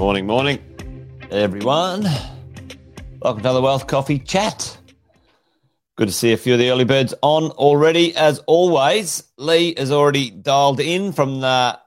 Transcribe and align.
Morning, 0.00 0.26
morning, 0.26 0.58
everyone. 1.30 2.08
Welcome 3.20 3.42
to 3.42 3.52
the 3.52 3.60
Wealth 3.60 3.86
Coffee 3.86 4.18
Chat. 4.18 4.78
Good 5.94 6.08
to 6.08 6.14
see 6.14 6.32
a 6.32 6.38
few 6.38 6.54
of 6.54 6.58
the 6.58 6.70
early 6.70 6.86
birds 6.86 7.12
on 7.20 7.50
already. 7.50 8.16
As 8.16 8.38
always, 8.46 9.24
Lee 9.36 9.74
has 9.76 9.92
already 9.92 10.30
dialed 10.30 10.80
in 10.80 11.12
from 11.12 11.42
the 11.42 11.78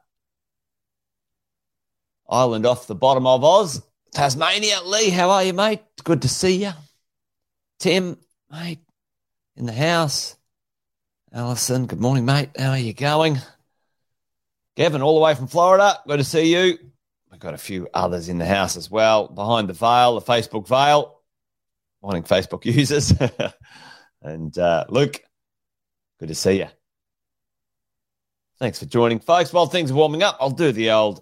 island 2.30 2.68
off 2.68 2.86
the 2.86 2.94
bottom 2.94 3.26
of 3.26 3.44
Oz, 3.44 3.82
Tasmania. 4.12 4.82
Lee, 4.86 5.10
how 5.10 5.32
are 5.32 5.44
you, 5.44 5.54
mate? 5.54 5.82
Good 6.04 6.22
to 6.22 6.30
see 6.30 6.64
you. 6.64 6.74
Tim, 7.80 8.20
mate, 8.52 8.84
in 9.58 9.66
the 9.66 9.74
house. 9.74 10.36
Allison, 11.34 11.88
good 11.88 12.00
morning, 12.00 12.26
mate. 12.26 12.50
How 12.60 12.70
are 12.70 12.78
you 12.78 12.94
going? 12.94 13.40
Kevin, 14.76 15.02
all 15.02 15.16
the 15.16 15.26
way 15.26 15.34
from 15.34 15.48
Florida. 15.48 15.98
Good 16.06 16.18
to 16.18 16.24
see 16.24 16.54
you. 16.54 16.78
Got 17.44 17.56
a 17.56 17.58
few 17.58 17.90
others 17.94 18.30
in 18.30 18.38
the 18.38 18.46
house 18.46 18.78
as 18.78 18.90
well. 18.90 19.28
Behind 19.28 19.68
the 19.68 19.74
veil, 19.74 20.18
the 20.18 20.22
Facebook 20.22 20.66
veil. 20.66 21.20
Morning, 22.02 22.24
Facebook 22.24 22.64
users. 22.64 23.14
and 24.22 24.58
uh, 24.58 24.86
Luke, 24.88 25.22
good 26.22 26.30
to 26.30 26.36
see 26.36 26.60
you. 26.60 26.68
Thanks 28.60 28.80
for 28.80 28.86
joining, 28.86 29.20
folks. 29.20 29.52
While 29.52 29.66
things 29.66 29.92
are 29.92 29.94
warming 29.94 30.24
up, 30.24 30.38
I'll 30.40 30.52
do 30.52 30.72
the 30.72 30.92
old 30.92 31.22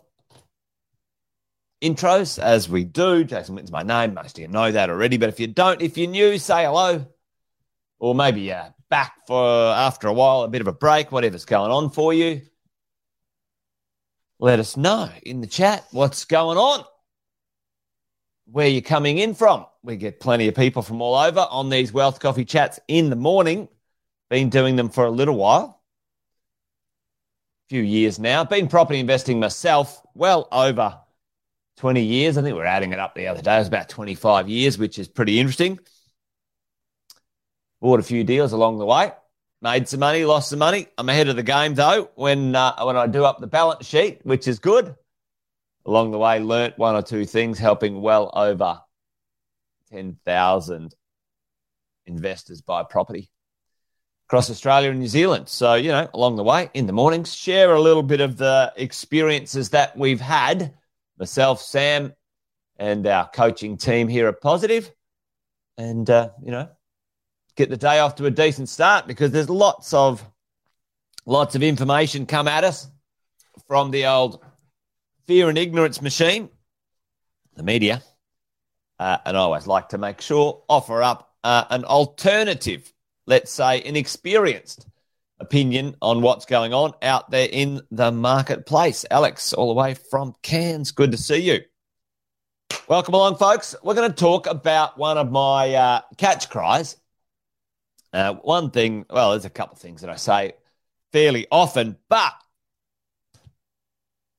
intros 1.82 2.38
as 2.38 2.70
we 2.70 2.84
do. 2.84 3.24
Jason 3.24 3.56
Wilton's 3.56 3.72
my 3.72 3.82
name. 3.82 4.14
Most 4.14 4.38
of 4.38 4.44
you 4.44 4.48
know 4.48 4.72
that 4.72 4.92
already. 4.92 5.18
But 5.18 5.30
if 5.30 5.40
you 5.40 5.48
don't, 5.48 5.82
if 5.82 5.98
you're 5.98 6.08
new, 6.08 6.38
say 6.38 6.66
hello. 6.66 7.04
Or 7.98 8.14
maybe 8.14 8.42
you're 8.42 8.76
back 8.92 9.14
for 9.26 9.44
after 9.44 10.08
a 10.08 10.14
while, 10.14 10.44
a 10.44 10.48
bit 10.48 10.62
of 10.62 10.68
a 10.68 10.72
break, 10.72 11.12
whatever's 11.12 11.46
going 11.46 11.72
on 11.72 11.90
for 11.90 12.14
you 12.14 12.44
let 14.42 14.60
us 14.60 14.76
know 14.76 15.08
in 15.24 15.40
the 15.40 15.48
chat 15.48 15.86
what's 15.92 16.26
going 16.26 16.58
on, 16.58 16.84
where 18.52 18.68
you're 18.68 18.82
coming 18.82 19.20
in 19.20 19.36
from. 19.36 19.68
We 19.84 19.98
get 19.98 20.20
plenty 20.20 20.48
of 20.48 20.56
people 20.56 20.82
from 20.82 21.00
all 21.00 21.16
over 21.16 21.48
on 21.52 21.70
these 21.70 21.94
Wealth 21.94 22.20
Coffee 22.20 22.44
chats 22.44 22.80
in 22.88 23.12
the 23.12 23.16
morning. 23.16 23.70
Been 24.32 24.50
doing 24.50 24.76
them 24.76 24.90
for 24.90 25.06
a 25.06 25.12
little 25.12 25.36
while, 25.36 25.84
a 27.68 27.70
few 27.70 27.84
years 27.84 28.18
now. 28.18 28.44
Been 28.44 28.68
property 28.68 29.00
investing 29.00 29.40
myself 29.40 30.02
well 30.16 30.48
over 30.52 30.98
20 31.78 32.02
years. 32.02 32.36
I 32.36 32.42
think 32.42 32.56
we 32.56 32.62
are 32.62 32.66
adding 32.66 32.94
it 32.94 33.00
up 33.00 33.14
the 33.14 33.28
other 33.28 33.44
day. 33.44 33.56
It 33.56 33.60
was 33.60 33.68
about 33.68 33.90
25 33.90 34.50
years, 34.50 34.78
which 34.80 34.98
is 34.98 35.08
pretty 35.08 35.40
interesting. 35.40 35.80
Bought 37.80 38.00
a 38.00 38.04
few 38.04 38.24
deals 38.24 38.54
along 38.54 38.80
the 38.80 38.86
way 38.86 39.12
made 39.62 39.88
some 39.88 40.00
money, 40.00 40.26
lost 40.26 40.50
some 40.50 40.60
money. 40.60 40.88
I'm 40.98 41.10
ahead 41.10 41.28
of 41.28 41.36
the 41.36 41.44
game 41.44 41.76
though 41.76 42.10
when 42.16 42.56
uh, 42.56 42.84
when 42.84 42.98
I 42.98 43.08
do 43.08 43.24
up 43.24 43.40
the 43.40 43.48
balance 43.48 43.86
sheet, 43.86 44.20
which 44.24 44.48
is 44.48 44.60
good. 44.60 44.96
Along 45.86 46.12
the 46.12 46.20
way, 46.20 46.40
learnt 46.40 46.78
one 46.78 46.96
or 46.96 47.02
two 47.02 47.26
things, 47.26 47.58
helping 47.58 48.02
well 48.02 48.32
over 48.36 48.80
ten 49.92 50.18
thousand 50.26 50.96
investors 52.06 52.62
buy 52.62 52.84
property 52.84 53.30
across 54.28 54.50
Australia 54.50 54.90
and 54.90 55.00
New 55.00 55.08
Zealand. 55.08 55.50
So 55.50 55.76
you 55.76 55.90
know, 55.90 56.10
along 56.14 56.36
the 56.36 56.44
way, 56.44 56.70
in 56.74 56.88
the 56.88 56.94
mornings, 56.94 57.34
share 57.34 57.74
a 57.74 57.82
little 57.82 58.04
bit 58.04 58.22
of 58.22 58.38
the 58.38 58.74
experiences 58.76 59.70
that 59.70 59.98
we've 59.98 60.22
had. 60.22 60.74
Myself, 61.18 61.62
Sam, 61.62 62.14
and 62.78 63.06
our 63.06 63.30
coaching 63.30 63.78
team 63.78 64.08
here 64.08 64.28
at 64.28 64.42
Positive, 64.42 64.92
and 65.78 66.10
uh, 66.10 66.30
you 66.44 66.52
know, 66.52 66.70
get 67.62 67.70
the 67.70 67.78
day 67.78 68.00
off 68.00 68.16
to 68.16 68.26
a 68.26 68.32
decent 68.32 68.68
start 68.68 69.06
because 69.06 69.30
there's 69.30 69.48
lots 69.48 69.94
of 69.94 70.28
lots 71.28 71.54
of 71.54 71.62
information 71.62 72.26
come 72.26 72.48
at 72.48 72.64
us 72.64 72.88
from 73.68 73.92
the 73.92 74.08
old 74.08 74.44
fear 75.28 75.48
and 75.48 75.60
ignorance 75.60 76.02
machine, 76.02 76.50
the 77.56 77.62
media. 77.62 78.02
Uh, 78.98 79.20
and 79.28 79.38
I 79.38 79.42
always 79.42 79.68
like 79.68 79.90
to 79.90 80.00
make 80.00 80.22
sure 80.22 80.64
offer 80.68 81.04
up 81.04 81.36
uh, 81.44 81.66
an 81.70 81.86
alternative, 81.86 82.92
let's 83.28 83.52
say, 83.52 83.82
an 83.84 83.96
experienced 83.96 84.88
opinion 85.40 85.96
on 86.02 86.24
what's 86.24 86.46
going 86.46 86.74
on 86.74 86.94
out 87.04 87.30
there 87.30 87.48
in 87.52 87.82
the 87.92 88.12
marketplace. 88.12 89.06
Alex, 89.12 89.54
all 89.54 89.68
the 89.68 89.80
way 89.80 89.94
from 89.94 90.34
Cairns, 90.42 90.92
good 90.94 91.12
to 91.12 91.18
see 91.18 91.38
you. 91.38 91.62
Welcome 92.88 93.14
along, 93.14 93.38
folks. 93.38 93.76
We're 93.84 93.94
going 93.94 94.10
to 94.10 94.18
talk 94.18 94.48
about 94.48 94.98
one 94.98 95.20
of 95.20 95.30
my 95.32 95.76
uh, 95.76 96.02
catch 96.18 96.50
cries 96.50 96.98
uh, 98.14 98.34
one 98.36 98.72
thing, 98.72 99.06
well, 99.10 99.32
there's 99.32 99.46
a 99.46 99.50
couple 99.50 99.74
of 99.74 99.80
things 99.80 100.02
that 100.02 100.10
I 100.10 100.16
say 100.16 100.54
fairly 101.12 101.48
often, 101.52 101.98
but 102.10 102.34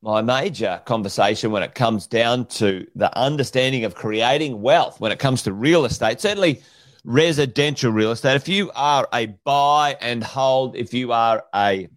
my 0.02 0.20
major 0.20 0.82
conversation 0.84 1.52
when 1.52 1.62
it 1.62 1.74
comes 1.74 2.06
down 2.06 2.46
to 2.46 2.86
the 2.96 3.16
understanding 3.16 3.84
of 3.84 3.94
creating 3.94 4.60
wealth, 4.60 5.00
when 5.00 5.12
it 5.12 5.18
comes 5.18 5.42
to 5.42 5.52
real 5.52 5.84
estate, 5.84 6.20
certainly 6.20 6.62
residential 7.04 7.92
real 7.92 8.10
estate, 8.10 8.34
if 8.34 8.48
you 8.48 8.70
are 8.74 9.08
a 9.12 9.26
buy 9.26 9.96
and 10.00 10.22
hold, 10.22 10.76
if 10.76 10.92
you 10.92 11.12
are 11.12 11.44
a 11.54 11.88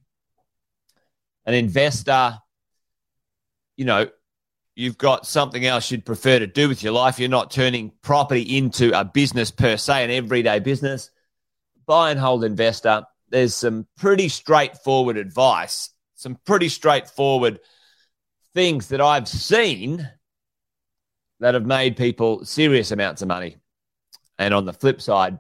an 1.48 1.54
investor, 1.54 2.40
you 3.76 3.86
know, 3.86 4.10
you've 4.76 4.98
got 4.98 5.28
something 5.28 5.66
else 5.66 5.92
you'd 5.92 6.06
prefer 6.06 6.40
to 6.40 6.48
do 6.48 6.68
with 6.68 6.84
your 6.84 6.94
life. 6.94 7.20
You're 7.20 7.30
not 7.30 7.52
turning 7.52 7.92
property 8.02 8.58
into 8.58 8.98
a 8.98 9.06
business 9.06 9.52
per 9.52 9.78
se, 9.78 10.04
an 10.04 10.12
everyday 10.12 10.60
business 10.60 11.12
buy 11.86 12.12
and 12.12 12.20
hold 12.20 12.44
investor, 12.44 13.06
there's 13.30 13.56
some 13.56 13.88
pretty 13.98 14.30
straightforward 14.30 15.18
advice, 15.18 15.90
some 16.16 16.38
pretty 16.46 16.70
straightforward 16.70 17.60
things 18.54 18.88
that 18.88 19.02
I've 19.02 19.28
seen 19.28 20.10
that 21.40 21.54
have 21.54 21.66
made 21.66 21.98
people 21.98 22.46
serious 22.46 22.92
amounts 22.92 23.22
of 23.22 23.28
money. 23.28 23.58
And 24.38 24.54
on 24.54 24.66
the 24.66 24.74
flip 24.74 25.02
side, 25.02 25.40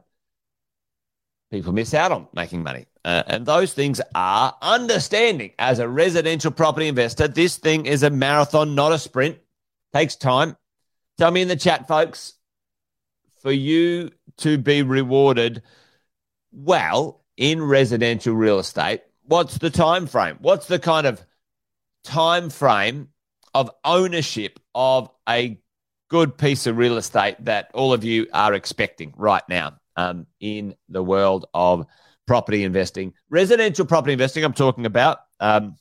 people 1.51 1.73
miss 1.73 1.93
out 1.93 2.11
on 2.11 2.27
making 2.33 2.63
money. 2.63 2.85
Uh, 3.03 3.23
and 3.27 3.45
those 3.45 3.73
things 3.73 4.01
are 4.15 4.55
understanding 4.61 5.51
as 5.59 5.79
a 5.79 5.87
residential 5.87 6.51
property 6.51 6.87
investor, 6.87 7.27
this 7.27 7.57
thing 7.57 7.85
is 7.85 8.03
a 8.03 8.09
marathon, 8.09 8.73
not 8.75 8.91
a 8.91 8.97
sprint. 8.99 9.37
Takes 9.93 10.15
time. 10.15 10.57
Tell 11.17 11.31
me 11.31 11.41
in 11.41 11.47
the 11.47 11.55
chat, 11.55 11.87
folks, 11.87 12.33
for 13.41 13.51
you 13.51 14.11
to 14.37 14.57
be 14.57 14.81
rewarded 14.81 15.61
well, 16.55 17.23
in 17.37 17.61
residential 17.61 18.33
real 18.33 18.59
estate, 18.59 19.01
what's 19.23 19.57
the 19.57 19.69
time 19.69 20.07
frame? 20.07 20.37
What's 20.39 20.67
the 20.67 20.79
kind 20.79 21.05
of 21.05 21.23
time 22.03 22.49
frame 22.49 23.09
of 23.53 23.69
ownership 23.83 24.59
of 24.73 25.09
a 25.27 25.59
good 26.09 26.37
piece 26.37 26.67
of 26.67 26.77
real 26.77 26.97
estate 26.97 27.35
that 27.45 27.71
all 27.73 27.93
of 27.93 28.03
you 28.03 28.27
are 28.31 28.53
expecting 28.53 29.13
right 29.17 29.43
now 29.49 29.77
um, 29.95 30.27
in 30.39 30.75
the 30.89 31.03
world 31.03 31.45
of 31.53 31.85
property 32.25 32.63
investing? 32.63 33.13
Residential 33.29 33.85
property 33.85 34.13
investing, 34.13 34.43
I'm 34.43 34.53
talking 34.53 34.85
about. 34.85 35.19
Um, 35.39 35.75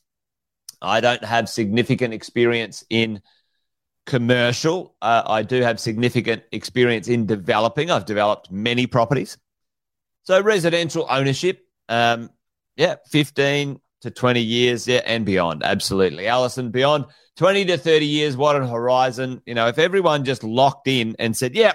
I 0.83 1.01
don't 1.01 1.25
have 1.25 1.49
significant 1.49 2.15
experience 2.15 2.85
in 2.91 3.23
commercial. 4.07 4.97
Uh, 5.01 5.23
I 5.27 5.43
do 5.43 5.63
have 5.63 5.81
significant 5.81 6.43
experience 6.53 7.09
in 7.09 7.27
developing. 7.27 7.91
I've 7.91 8.05
developed 8.05 8.51
many 8.51 8.87
properties. 8.87 9.39
So 10.25 10.41
residential 10.41 11.07
ownership, 11.09 11.67
um, 11.89 12.31
yeah, 12.77 12.97
15 13.11 13.81
to 14.03 14.11
20 14.11 14.41
years, 14.41 14.89
yeah, 14.89 15.01
and 15.05 15.25
beyond. 15.25 15.63
Absolutely. 15.63 16.27
Allison, 16.27 16.71
beyond 16.71 17.07
20 17.37 17.67
to 17.67 17.79
30 17.79 18.07
years, 18.07 18.37
what 18.37 18.57
a 18.57 18.67
horizon. 18.67 19.43
You 19.45 19.55
know, 19.55 19.69
if 19.69 19.79
everyone 19.79 20.25
just 20.25 20.43
locked 20.43 20.89
in 20.89 21.15
and 21.19 21.37
said, 21.37 21.55
yeah, 21.55 21.75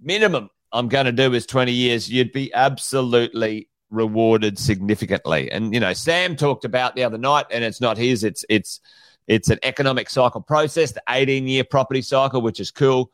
minimum 0.00 0.50
I'm 0.72 0.88
going 0.88 1.06
to 1.06 1.12
do 1.12 1.34
is 1.34 1.46
20 1.46 1.72
years, 1.72 2.10
you'd 2.10 2.32
be 2.32 2.52
absolutely 2.54 3.68
rewarded 3.90 4.58
significantly. 4.58 5.50
And, 5.50 5.74
you 5.74 5.80
know, 5.80 5.94
Sam 5.94 6.36
talked 6.36 6.64
about 6.64 6.94
the 6.94 7.04
other 7.04 7.18
night, 7.18 7.46
and 7.50 7.64
it's 7.64 7.80
not 7.80 7.96
his, 7.96 8.22
it's, 8.22 8.44
it's, 8.48 8.80
it's 9.26 9.50
an 9.50 9.58
economic 9.62 10.10
cycle 10.10 10.42
process, 10.42 10.92
the 10.92 11.02
18 11.08 11.48
year 11.48 11.64
property 11.64 12.02
cycle, 12.02 12.40
which 12.40 12.60
is 12.60 12.70
cool. 12.70 13.10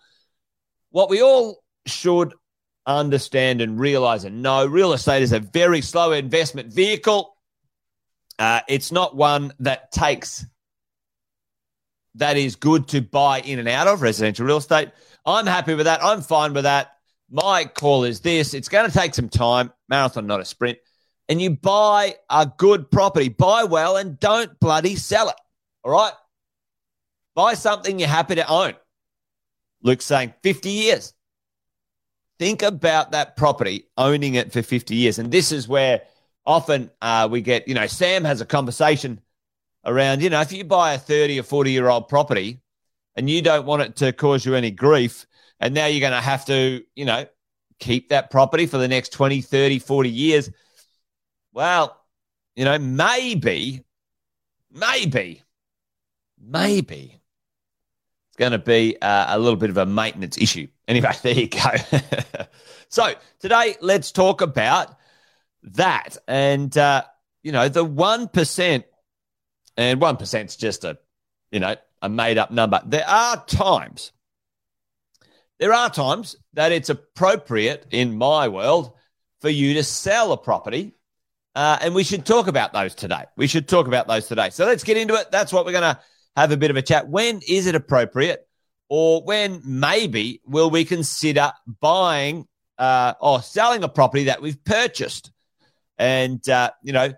What 0.91 1.09
we 1.09 1.23
all 1.23 1.63
should 1.87 2.35
understand 2.87 3.61
and 3.61 3.79
realize 3.79 4.25
and 4.25 4.43
know 4.43 4.67
real 4.67 4.93
estate 4.93 5.23
is 5.23 5.33
a 5.33 5.41
very 5.41 5.81
slow 5.81 6.13
investment 6.13 6.73
vehicle. 6.73 7.37
Uh, 8.39 8.61
it's 8.69 8.93
not 8.93 9.17
one 9.17 9.53
that 9.61 9.91
takes 9.93 10.45
that 12.17 12.37
is 12.37 12.57
good 12.57 12.89
to 12.89 13.01
buy 13.01 13.41
in 13.41 13.59
and 13.59 13.69
out 13.69 13.89
of 13.89 14.03
residential 14.03 14.47
real 14.47 14.59
estate. 14.59 14.91
I'm 15.27 15.47
happy 15.47 15.75
with 15.75 15.87
that. 15.87 16.05
I'm 16.05 16.21
fine 16.21 16.53
with 16.53 16.65
that. 16.65 16.93
My 17.31 17.65
call 17.65 18.05
is 18.05 18.21
this 18.21 18.55
it's 18.55 18.69
going 18.69 18.89
to 18.89 18.97
take 18.97 19.15
some 19.15 19.29
time, 19.29 19.73
marathon, 19.89 20.27
not 20.27 20.41
a 20.41 20.45
sprint. 20.45 20.79
And 21.29 21.41
you 21.41 21.51
buy 21.51 22.17
a 22.29 22.51
good 22.59 22.91
property, 22.91 23.31
buy 23.31 23.65
well 23.65 23.97
and 23.97 24.21
don't 24.21 24.59
bloody 24.61 24.95
sell 24.95 25.31
it. 25.31 25.37
All 25.83 25.93
right? 25.93 26.13
Buy 27.35 27.55
something 27.55 27.99
you're 27.99 28.09
happy 28.09 28.37
to 28.37 28.47
own. 28.47 28.75
Luke's 29.83 30.05
saying 30.05 30.35
50 30.43 30.71
years. 30.71 31.14
Think 32.39 32.63
about 32.63 33.13
that 33.13 33.37
property, 33.37 33.87
owning 33.97 34.35
it 34.35 34.53
for 34.53 34.63
50 34.63 34.95
years. 34.95 35.19
And 35.19 35.31
this 35.31 35.53
is 35.53 35.69
where 35.69 36.03
often 36.45 36.91
uh, 37.01 37.29
we 37.31 37.41
get, 37.41 37.69
you 37.69 37.75
know, 37.75 37.87
Sam 37.87 38.25
has 38.25 38.41
a 38.41 38.47
conversation 38.47 39.21
around, 39.85 40.23
you 40.23 40.31
know, 40.31 40.41
if 40.41 40.53
you 40.53 40.65
buy 40.65 40.95
a 40.95 40.99
30 40.99 41.39
or 41.41 41.43
40 41.43 41.71
year 41.71 41.89
old 41.89 42.09
property 42.09 42.61
and 43.17 43.31
you 43.31 43.43
don't 43.43 43.67
want 43.67 43.83
it 43.83 43.97
to 43.97 44.13
cause 44.13 44.45
you 44.45 44.55
any 44.55 44.71
grief. 44.71 45.27
And 45.61 45.75
now 45.75 45.87
you're 45.87 46.01
going 46.01 46.13
to 46.13 46.21
have 46.21 46.45
to, 46.47 46.83
you 46.97 47.05
know, 47.05 47.27
keep 47.79 48.09
that 48.09 48.31
property 48.31 48.67
for 48.67 48.79
the 48.79 48.89
next 48.89 49.11
20, 49.11 49.41
30, 49.41 49.79
40 49.79 50.11
years. 50.11 50.51
Well, 51.53 52.01
you 52.57 52.65
know, 52.65 52.79
maybe, 52.79 53.85
maybe, 54.73 55.43
maybe 56.41 57.21
it's 58.35 58.41
going 58.41 58.51
to 58.51 58.59
be 58.59 59.01
uh, 59.01 59.37
a 59.37 59.39
little 59.39 59.57
bit 59.57 59.71
of 59.71 59.77
a 59.77 59.87
maintenance 59.87 60.37
issue. 60.37 60.67
Anyway, 60.89 61.13
there 61.23 61.35
you 61.35 61.47
go. 61.47 61.71
so 62.89 63.13
today, 63.39 63.77
let's 63.81 64.11
talk 64.11 64.41
about 64.41 64.97
that. 65.63 66.17
And, 66.27 66.77
uh, 66.77 67.05
you 67.45 67.53
know, 67.53 67.69
the 67.69 67.87
1%, 67.87 68.85
and 69.77 70.01
1% 70.01 70.45
is 70.47 70.57
just 70.57 70.83
a, 70.83 70.99
you 71.53 71.61
know, 71.61 71.77
a 72.03 72.09
made 72.09 72.37
up 72.37 72.51
number. 72.51 72.83
There 72.85 73.07
are 73.07 73.45
times, 73.47 74.11
there 75.61 75.73
are 75.73 75.89
times 75.89 76.35
that 76.55 76.73
it's 76.73 76.91
appropriate 76.91 77.87
in 77.93 78.19
my 78.19 78.49
world 78.49 78.95
for 79.43 79.49
you 79.49 79.75
to 79.75 79.85
sell 79.85 80.33
a 80.33 80.37
property. 80.37 80.97
Uh, 81.55 81.79
and 81.81 81.95
we 81.95 82.03
should 82.03 82.27
talk 82.27 82.49
about 82.49 82.73
those 82.73 82.97
today. 82.97 83.27
We 83.37 83.47
should 83.47 83.69
talk 83.69 83.87
about 83.87 84.09
those 84.09 84.27
today. 84.27 84.51
So 84.51 84.67
let's 84.67 84.83
get 84.83 84.97
into 84.97 85.15
it. 85.15 85.31
That's 85.31 85.53
what 85.53 85.65
we're 85.65 85.71
going 85.71 85.95
to 85.95 86.01
have 86.37 86.53
a 86.53 86.57
bit 86.57 86.71
of 86.71 86.77
a 86.77 86.83
chat. 86.83 87.09
When 87.09 87.41
is 87.47 87.67
it 87.67 87.75
appropriate? 87.75 88.47
Or 88.89 89.23
when 89.23 89.63
maybe 89.65 90.41
will 90.45 90.71
we 90.71 90.85
consider 90.85 91.53
buying 91.81 92.47
uh, 92.79 93.15
or 93.21 93.43
selling 93.43 93.83
a 93.83 93.89
property 93.89 94.25
that 94.25 94.43
we've 94.43 94.63
purchased? 94.65 95.33
And, 95.99 96.47
uh, 96.49 96.71
you 96.83 96.93
know, 96.93 97.13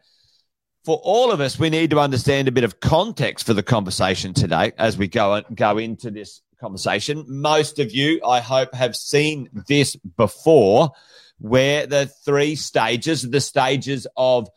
for 0.84 1.00
all 1.02 1.32
of 1.32 1.40
us, 1.40 1.58
we 1.58 1.68
need 1.68 1.90
to 1.90 1.98
understand 1.98 2.46
a 2.46 2.52
bit 2.52 2.62
of 2.62 2.78
context 2.78 3.46
for 3.46 3.54
the 3.54 3.62
conversation 3.62 4.32
today 4.32 4.72
as 4.78 4.96
we 4.96 5.08
go 5.08 5.42
go 5.52 5.78
into 5.78 6.12
this 6.12 6.42
conversation. 6.60 7.24
Most 7.26 7.80
of 7.80 7.90
you, 7.92 8.20
I 8.24 8.38
hope, 8.40 8.72
have 8.72 8.94
seen 8.94 9.48
this 9.66 9.96
before, 9.96 10.92
where 11.38 11.86
the 11.86 12.06
three 12.06 12.54
stages, 12.54 13.28
the 13.28 13.40
stages 13.40 14.06
of 14.16 14.48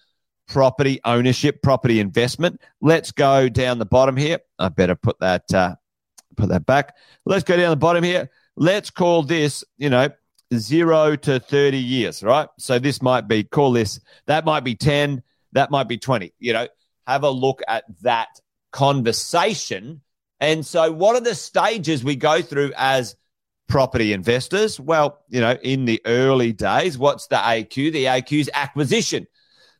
property 0.49 0.99
ownership, 1.05 1.61
property 1.61 1.99
investment. 1.99 2.59
Let's 2.81 3.11
go 3.11 3.47
down 3.47 3.79
the 3.79 3.85
bottom 3.85 4.17
here. 4.17 4.39
I 4.57 4.69
better 4.69 4.95
put 4.95 5.19
that 5.19 5.53
uh, 5.53 5.75
put 6.35 6.49
that 6.49 6.65
back. 6.65 6.95
Let's 7.25 7.43
go 7.43 7.55
down 7.55 7.69
the 7.69 7.77
bottom 7.77 8.03
here. 8.03 8.29
Let's 8.57 8.89
call 8.89 9.23
this, 9.23 9.63
you 9.77 9.89
know, 9.89 10.09
zero 10.53 11.15
to 11.15 11.39
30 11.39 11.77
years, 11.77 12.23
right? 12.23 12.49
So 12.57 12.79
this 12.79 13.01
might 13.01 13.27
be, 13.27 13.43
call 13.43 13.71
this, 13.71 13.99
that 14.25 14.45
might 14.45 14.63
be 14.63 14.75
10, 14.75 15.23
that 15.53 15.71
might 15.71 15.87
be 15.87 15.97
20. 15.97 16.33
You 16.39 16.53
know, 16.53 16.67
have 17.07 17.23
a 17.23 17.29
look 17.29 17.61
at 17.67 17.85
that 18.01 18.27
conversation. 18.71 20.01
And 20.39 20.65
so, 20.65 20.91
what 20.91 21.15
are 21.15 21.21
the 21.21 21.35
stages 21.35 22.03
we 22.03 22.15
go 22.15 22.41
through 22.41 22.71
as 22.77 23.15
property 23.67 24.13
investors? 24.13 24.79
Well, 24.79 25.19
you 25.29 25.41
know, 25.41 25.57
in 25.61 25.85
the 25.85 26.01
early 26.05 26.53
days, 26.53 26.97
what's 26.97 27.27
the 27.27 27.35
AQ? 27.35 27.91
The 27.91 28.05
AQ 28.05 28.39
is 28.39 28.49
acquisition. 28.53 29.27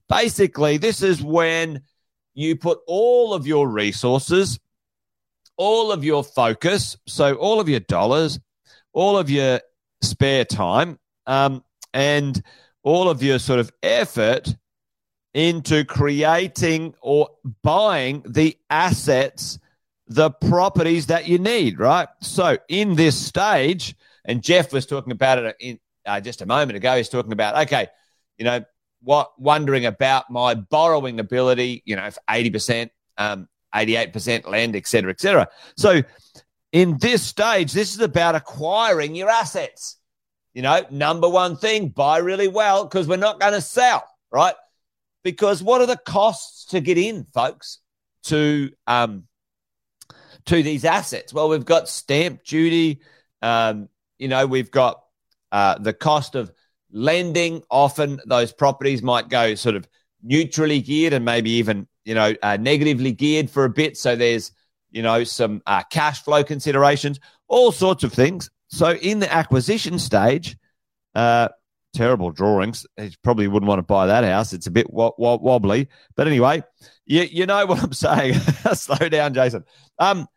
Basically, 0.09 0.77
this 0.77 1.01
is 1.01 1.21
when 1.21 1.81
you 2.33 2.55
put 2.55 2.79
all 2.87 3.33
of 3.33 3.47
your 3.47 3.69
resources, 3.69 4.59
all 5.57 5.91
of 5.91 6.03
your 6.03 6.23
focus, 6.23 6.97
so 7.07 7.35
all 7.35 7.59
of 7.59 7.69
your 7.69 7.81
dollars, 7.81 8.39
all 8.93 9.17
of 9.17 9.29
your 9.29 9.61
spare 10.01 10.45
time, 10.45 10.97
um, 11.27 11.63
and 11.93 12.41
all 12.83 13.09
of 13.09 13.21
your 13.21 13.39
sort 13.39 13.59
of 13.59 13.71
effort 13.83 14.55
into 15.33 15.85
creating 15.85 16.95
or 17.01 17.29
buying 17.61 18.23
the 18.27 18.57
assets, 18.69 19.59
the 20.07 20.31
properties 20.31 21.07
that 21.07 21.27
you 21.27 21.37
need, 21.37 21.77
right? 21.77 22.07
So 22.21 22.57
in 22.67 22.95
this 22.95 23.17
stage, 23.17 23.95
and 24.25 24.41
Jeff 24.41 24.73
was 24.73 24.85
talking 24.85 25.11
about 25.11 25.39
it 25.39 25.55
in 25.59 25.79
uh, 26.05 26.19
just 26.19 26.41
a 26.41 26.45
moment 26.45 26.77
ago. 26.77 26.97
He's 26.97 27.09
talking 27.09 27.31
about 27.31 27.67
okay, 27.67 27.87
you 28.37 28.45
know, 28.45 28.63
what 29.01 29.31
wondering 29.39 29.85
about 29.85 30.29
my 30.29 30.55
borrowing 30.55 31.19
ability, 31.19 31.83
you 31.85 31.95
know, 31.95 32.09
eighty 32.29 32.49
percent, 32.49 32.91
um, 33.17 33.47
eighty-eight 33.73 34.13
percent 34.13 34.49
lend, 34.49 34.75
et 34.75 34.87
cetera, 34.87 35.11
et 35.11 35.21
cetera. 35.21 35.47
So 35.77 36.01
in 36.71 36.97
this 36.97 37.23
stage, 37.23 37.73
this 37.73 37.95
is 37.95 38.01
about 38.01 38.35
acquiring 38.35 39.15
your 39.15 39.29
assets. 39.29 39.97
You 40.53 40.63
know, 40.63 40.85
number 40.89 41.29
one 41.29 41.55
thing, 41.55 41.89
buy 41.89 42.17
really 42.17 42.47
well 42.47 42.83
because 42.83 43.07
we're 43.07 43.17
not 43.17 43.39
going 43.39 43.53
to 43.53 43.61
sell, 43.61 44.03
right? 44.31 44.55
because 45.23 45.61
what 45.61 45.81
are 45.81 45.87
the 45.87 45.97
costs 45.97 46.65
to 46.65 46.81
get 46.81 46.97
in, 46.97 47.25
folks, 47.33 47.79
to 48.23 48.71
um, 48.87 49.25
to 50.45 50.63
these 50.63 50.85
assets? 50.85 51.33
Well, 51.33 51.49
we've 51.49 51.65
got 51.65 51.89
stamp 51.89 52.43
duty. 52.43 53.01
Um, 53.41 53.89
you 54.17 54.27
know, 54.27 54.45
we've 54.47 54.71
got 54.71 55.03
uh, 55.51 55.77
the 55.77 55.93
cost 55.93 56.35
of 56.35 56.51
lending. 56.91 57.63
Often 57.69 58.21
those 58.25 58.51
properties 58.51 59.01
might 59.01 59.29
go 59.29 59.55
sort 59.55 59.75
of 59.75 59.87
neutrally 60.21 60.81
geared 60.81 61.13
and 61.13 61.23
maybe 61.23 61.51
even 61.51 61.87
you 62.05 62.13
know 62.15 62.33
uh, 62.41 62.57
negatively 62.57 63.11
geared 63.11 63.49
for 63.49 63.65
a 63.65 63.69
bit. 63.69 63.97
So 63.97 64.15
there's 64.15 64.51
you 64.91 65.01
know 65.01 65.23
some 65.23 65.61
uh, 65.65 65.83
cash 65.91 66.23
flow 66.23 66.43
considerations, 66.43 67.19
all 67.47 67.71
sorts 67.71 68.03
of 68.03 68.13
things. 68.13 68.49
So 68.67 68.91
in 68.91 69.19
the 69.19 69.33
acquisition 69.33 69.97
stage, 69.99 70.57
uh, 71.15 71.49
terrible 71.93 72.31
drawings. 72.31 72.85
He 72.97 73.15
probably 73.23 73.47
wouldn't 73.47 73.67
want 73.67 73.79
to 73.79 73.83
buy 73.83 74.07
that 74.07 74.23
house. 74.23 74.53
It's 74.53 74.67
a 74.67 74.71
bit 74.71 74.91
wo- 74.91 75.15
wo- 75.17 75.37
wobbly. 75.37 75.87
But 76.15 76.27
anyway, 76.27 76.63
you, 77.05 77.23
you 77.23 77.45
know 77.45 77.65
what 77.65 77.81
I'm 77.83 77.93
saying. 77.93 78.33
Slow 78.73 79.09
down, 79.09 79.33
Jason. 79.33 79.63
Um, 79.97 80.27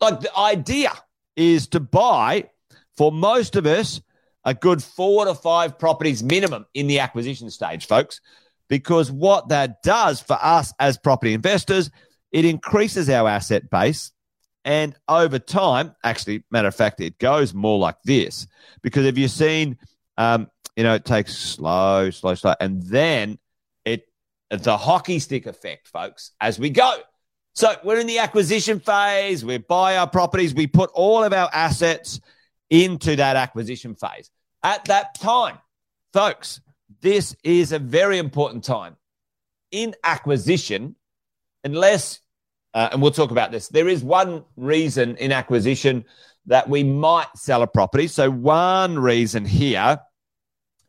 like 0.00 0.20
the 0.20 0.36
idea 0.36 0.92
is 1.36 1.68
to 1.68 1.80
buy 1.80 2.50
for 2.96 3.10
most 3.12 3.56
of 3.56 3.66
us 3.66 4.00
a 4.44 4.54
good 4.54 4.82
four 4.82 5.24
to 5.24 5.34
five 5.34 5.78
properties 5.78 6.22
minimum 6.22 6.66
in 6.74 6.86
the 6.86 7.00
acquisition 7.00 7.50
stage, 7.50 7.86
folks. 7.86 8.20
Because 8.68 9.10
what 9.10 9.48
that 9.48 9.82
does 9.82 10.20
for 10.20 10.38
us 10.40 10.72
as 10.78 10.98
property 10.98 11.32
investors, 11.32 11.90
it 12.32 12.44
increases 12.44 13.08
our 13.08 13.28
asset 13.28 13.70
base. 13.70 14.12
And 14.64 14.94
over 15.08 15.38
time, 15.38 15.94
actually, 16.04 16.44
matter 16.50 16.68
of 16.68 16.74
fact, 16.74 17.00
it 17.00 17.18
goes 17.18 17.54
more 17.54 17.78
like 17.78 17.96
this. 18.04 18.46
Because 18.82 19.06
if 19.06 19.16
you've 19.16 19.30
seen 19.30 19.78
um, 20.18 20.50
you 20.78 20.84
know, 20.84 20.94
it 20.94 21.04
takes 21.04 21.36
slow, 21.36 22.10
slow, 22.10 22.36
slow. 22.36 22.54
And 22.60 22.82
then 22.84 23.38
it, 23.84 24.06
the 24.48 24.76
hockey 24.76 25.18
stick 25.18 25.46
effect, 25.46 25.88
folks, 25.88 26.30
as 26.40 26.56
we 26.56 26.70
go. 26.70 26.98
So 27.54 27.74
we're 27.82 27.98
in 27.98 28.06
the 28.06 28.18
acquisition 28.18 28.78
phase. 28.78 29.44
We 29.44 29.58
buy 29.58 29.96
our 29.96 30.08
properties. 30.08 30.54
We 30.54 30.68
put 30.68 30.90
all 30.94 31.24
of 31.24 31.32
our 31.32 31.50
assets 31.52 32.20
into 32.70 33.16
that 33.16 33.36
acquisition 33.36 33.94
phase. 33.94 34.30
At 34.62 34.84
that 34.86 35.14
time, 35.18 35.58
folks, 36.12 36.60
this 37.00 37.36
is 37.44 37.72
a 37.72 37.78
very 37.78 38.18
important 38.18 38.64
time 38.64 38.96
in 39.70 39.94
acquisition, 40.02 40.96
unless, 41.64 42.20
uh, 42.74 42.88
and 42.92 43.02
we'll 43.02 43.10
talk 43.10 43.30
about 43.30 43.52
this, 43.52 43.68
there 43.68 43.88
is 43.88 44.02
one 44.02 44.44
reason 44.56 45.16
in 45.16 45.32
acquisition 45.32 46.04
that 46.46 46.68
we 46.68 46.82
might 46.82 47.28
sell 47.36 47.62
a 47.62 47.66
property. 47.66 48.08
So, 48.08 48.30
one 48.30 48.98
reason 48.98 49.44
here 49.44 50.00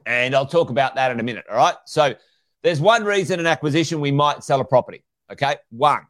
and 0.09 0.35
I'll 0.35 0.47
talk 0.47 0.71
about 0.71 0.95
that 0.95 1.11
in 1.11 1.19
a 1.19 1.23
minute. 1.23 1.45
All 1.49 1.55
right. 1.55 1.75
So 1.85 2.15
there's 2.63 2.81
one 2.81 3.03
reason 3.03 3.39
an 3.39 3.45
acquisition 3.45 4.01
we 4.01 4.11
might 4.11 4.43
sell 4.43 4.59
a 4.59 4.65
property. 4.65 5.03
Okay. 5.31 5.57
One. 5.69 6.07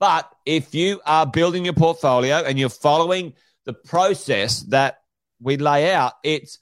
But 0.00 0.28
if 0.44 0.74
you 0.74 1.00
are 1.06 1.26
building 1.26 1.64
your 1.64 1.74
portfolio 1.74 2.36
and 2.36 2.58
you're 2.58 2.68
following 2.70 3.34
the 3.64 3.72
process 3.72 4.62
that 4.64 4.98
we 5.40 5.56
lay 5.56 5.92
out, 5.92 6.14
it's 6.22 6.58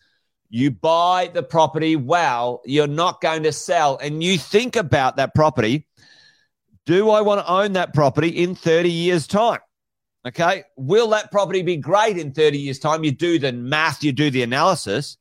you 0.50 0.70
buy 0.70 1.30
the 1.32 1.42
property 1.42 1.96
well, 1.96 2.62
you're 2.64 2.86
not 2.86 3.20
going 3.20 3.42
to 3.42 3.52
sell, 3.52 3.98
and 3.98 4.22
you 4.22 4.38
think 4.38 4.76
about 4.76 5.16
that 5.16 5.34
property. 5.34 5.86
Do 6.86 7.10
I 7.10 7.20
want 7.20 7.40
to 7.40 7.52
own 7.52 7.74
that 7.74 7.92
property 7.92 8.28
in 8.28 8.54
30 8.54 8.90
years' 8.90 9.26
time? 9.26 9.60
Okay. 10.26 10.64
Will 10.76 11.08
that 11.10 11.30
property 11.30 11.62
be 11.62 11.76
great 11.76 12.18
in 12.18 12.32
30 12.32 12.58
years' 12.58 12.78
time? 12.78 13.04
You 13.04 13.12
do 13.12 13.38
the 13.38 13.52
math, 13.52 14.02
you 14.02 14.12
do 14.12 14.30
the 14.30 14.42
analysis 14.42 15.16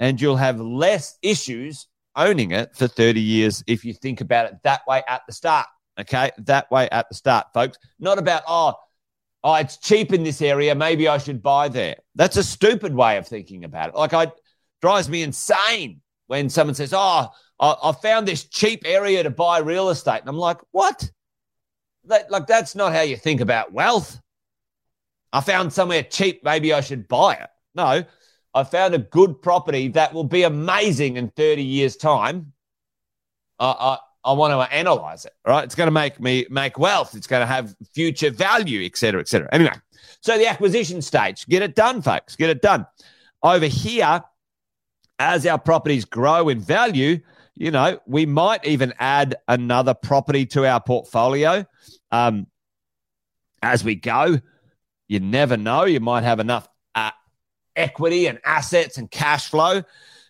and 0.00 0.20
you'll 0.20 0.36
have 0.36 0.58
less 0.58 1.18
issues 1.22 1.86
owning 2.16 2.50
it 2.50 2.74
for 2.74 2.88
30 2.88 3.20
years 3.20 3.62
if 3.68 3.84
you 3.84 3.92
think 3.92 4.20
about 4.20 4.46
it 4.46 4.54
that 4.64 4.80
way 4.88 5.02
at 5.06 5.22
the 5.26 5.32
start. 5.32 5.66
Okay, 6.00 6.30
that 6.38 6.70
way 6.70 6.88
at 6.88 7.08
the 7.10 7.14
start, 7.14 7.48
folks. 7.52 7.76
Not 7.98 8.18
about, 8.18 8.42
oh, 8.48 8.74
oh, 9.42 9.54
it's 9.54 9.76
cheap 9.78 10.12
in 10.12 10.22
this 10.22 10.42
area. 10.42 10.74
Maybe 10.74 11.08
I 11.08 11.18
should 11.18 11.42
buy 11.42 11.68
there. 11.68 11.96
That's 12.14 12.36
a 12.36 12.44
stupid 12.44 12.94
way 12.94 13.16
of 13.16 13.26
thinking 13.26 13.64
about 13.64 13.90
it. 13.90 13.94
Like, 13.94 14.12
I 14.12 14.32
drives 14.80 15.08
me 15.08 15.22
insane 15.22 16.00
when 16.26 16.48
someone 16.48 16.74
says, 16.74 16.92
oh, 16.94 17.28
I, 17.58 17.76
I 17.82 17.92
found 17.92 18.26
this 18.26 18.44
cheap 18.44 18.82
area 18.84 19.22
to 19.22 19.30
buy 19.30 19.58
real 19.58 19.90
estate. 19.90 20.20
And 20.20 20.28
I'm 20.28 20.38
like, 20.38 20.58
what? 20.70 21.10
That, 22.04 22.30
like, 22.30 22.46
that's 22.46 22.74
not 22.74 22.92
how 22.92 23.02
you 23.02 23.16
think 23.16 23.40
about 23.40 23.72
wealth. 23.72 24.20
I 25.32 25.40
found 25.40 25.72
somewhere 25.72 26.02
cheap. 26.02 26.42
Maybe 26.44 26.72
I 26.72 26.80
should 26.80 27.08
buy 27.08 27.34
it. 27.34 27.48
No, 27.74 28.04
I 28.52 28.64
found 28.64 28.94
a 28.94 28.98
good 28.98 29.42
property 29.42 29.88
that 29.88 30.12
will 30.12 30.24
be 30.24 30.42
amazing 30.42 31.16
in 31.16 31.28
30 31.30 31.62
years' 31.62 31.96
time. 31.96 32.52
Uh, 33.58 33.98
I 34.24 34.32
want 34.32 34.52
to 34.52 34.74
analyze 34.74 35.24
it. 35.24 35.32
Right? 35.46 35.64
It's 35.64 35.74
going 35.74 35.86
to 35.86 35.92
make 35.92 36.20
me 36.20 36.46
make 36.50 36.78
wealth. 36.78 37.14
It's 37.14 37.26
going 37.26 37.40
to 37.40 37.46
have 37.46 37.74
future 37.94 38.30
value, 38.30 38.84
et 38.84 38.96
cetera, 38.96 39.20
et 39.20 39.28
cetera. 39.28 39.48
Anyway, 39.52 39.72
so 40.20 40.36
the 40.36 40.46
acquisition 40.46 41.02
stage, 41.02 41.46
get 41.46 41.62
it 41.62 41.74
done, 41.74 42.02
folks. 42.02 42.36
Get 42.36 42.50
it 42.50 42.62
done. 42.62 42.86
Over 43.42 43.66
here, 43.66 44.22
as 45.18 45.46
our 45.46 45.58
properties 45.58 46.04
grow 46.04 46.48
in 46.48 46.60
value, 46.60 47.20
you 47.54 47.70
know, 47.70 48.00
we 48.06 48.26
might 48.26 48.64
even 48.64 48.94
add 48.98 49.36
another 49.48 49.94
property 49.94 50.46
to 50.46 50.66
our 50.66 50.80
portfolio 50.80 51.66
um, 52.10 52.46
as 53.62 53.84
we 53.84 53.94
go. 53.94 54.40
You 55.08 55.20
never 55.20 55.56
know. 55.56 55.84
You 55.84 56.00
might 56.00 56.22
have 56.22 56.40
enough 56.40 56.68
uh, 56.94 57.10
equity 57.76 58.26
and 58.26 58.38
assets 58.44 58.96
and 58.96 59.10
cash 59.10 59.48
flow. 59.48 59.82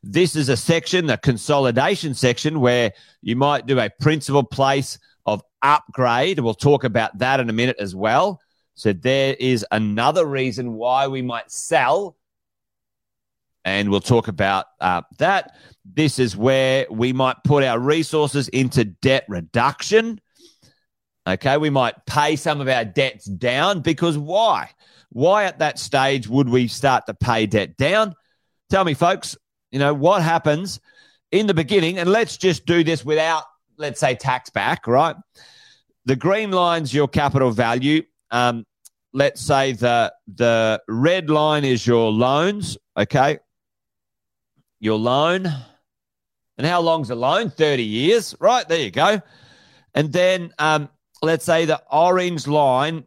This 0.03 0.35
is 0.35 0.49
a 0.49 0.57
section, 0.57 1.07
the 1.07 1.19
consolidation 1.19 2.15
section, 2.15 2.61
where 2.61 2.93
you 3.21 3.37
might 3.37 3.67
do 3.67 3.79
a 3.79 3.91
principal 4.01 4.43
place 4.43 4.99
of 5.27 5.43
upgrade. 5.63 6.39
We'll 6.39 6.55
talk 6.55 6.85
about 6.85 7.19
that 7.19 7.41
in 7.41 7.51
a 7.51 7.53
minute 7.53 7.77
as 7.79 7.95
well. 7.95 8.41
So 8.75 8.95
there 8.95 9.37
is 9.39 9.67
another 9.71 10.25
reason 10.25 10.73
why 10.73 11.09
we 11.09 11.21
might 11.21 11.51
sell. 11.51 12.17
And 13.63 13.91
we'll 13.91 14.01
talk 14.01 14.29
about 14.29 14.67
uh, 14.81 15.03
that. 15.19 15.55
This 15.85 16.19
is 16.19 16.35
where 16.35 16.87
we 16.91 17.13
might 17.13 17.37
put 17.45 17.63
our 17.63 17.79
resources 17.79 18.49
into 18.49 18.85
debt 18.87 19.27
reduction. 19.29 20.19
Okay, 21.27 21.59
we 21.59 21.69
might 21.69 22.07
pay 22.07 22.37
some 22.37 22.63
of 22.63 22.69
our 22.69 22.87
debts 22.87 23.27
down 23.27 23.81
because 23.81 24.17
why? 24.17 24.71
Why 25.11 25.45
at 25.45 25.59
that 25.59 25.79
stage 25.79 26.27
would 26.27 26.49
we 26.49 26.69
start 26.69 27.05
to 27.07 27.15
pay 27.15 27.45
debt 27.45 27.77
down? 27.77 28.15
Tell 28.71 28.85
me, 28.85 28.95
folks, 28.95 29.37
you 29.71 29.79
know, 29.79 29.95
what 29.95 30.23
happens 30.23 30.81
in 31.31 31.47
the 31.47 31.55
beginning? 31.55 31.99
And 31.99 32.11
let's 32.11 32.37
just 32.37 32.67
do 32.67 32.83
this 32.85 33.05
without, 33.05 33.45
let's 33.77 34.01
say, 34.01 34.15
tax 34.15 34.51
back, 34.51 34.87
right? 34.87 35.17
The 36.07 36.17
green 36.17 36.51
line's 36.51 36.93
your 36.93 37.09
capital 37.09 37.51
value. 37.51 38.03
Um, 38.31 38.67
let's 39.13 39.41
say 39.41 39.73
the 39.73 40.13
the 40.35 40.83
red 40.89 41.31
line 41.31 41.65
is 41.65 41.87
your 41.87 42.11
loans, 42.11 42.79
okay? 42.97 43.39
Your 44.81 44.99
loan. 44.99 45.47
And 46.59 46.67
how 46.67 46.81
long's 46.81 47.11
a 47.11 47.15
loan? 47.15 47.51
30 47.51 47.83
years, 47.83 48.35
right? 48.39 48.69
There 48.69 48.79
you 48.79 48.91
go. 48.91 49.23
And 49.95 50.13
then 50.13 50.53
um, 50.59 50.91
let's 51.23 51.45
say 51.45 51.65
the 51.65 51.83
orange 51.91 52.47
line, 52.47 53.05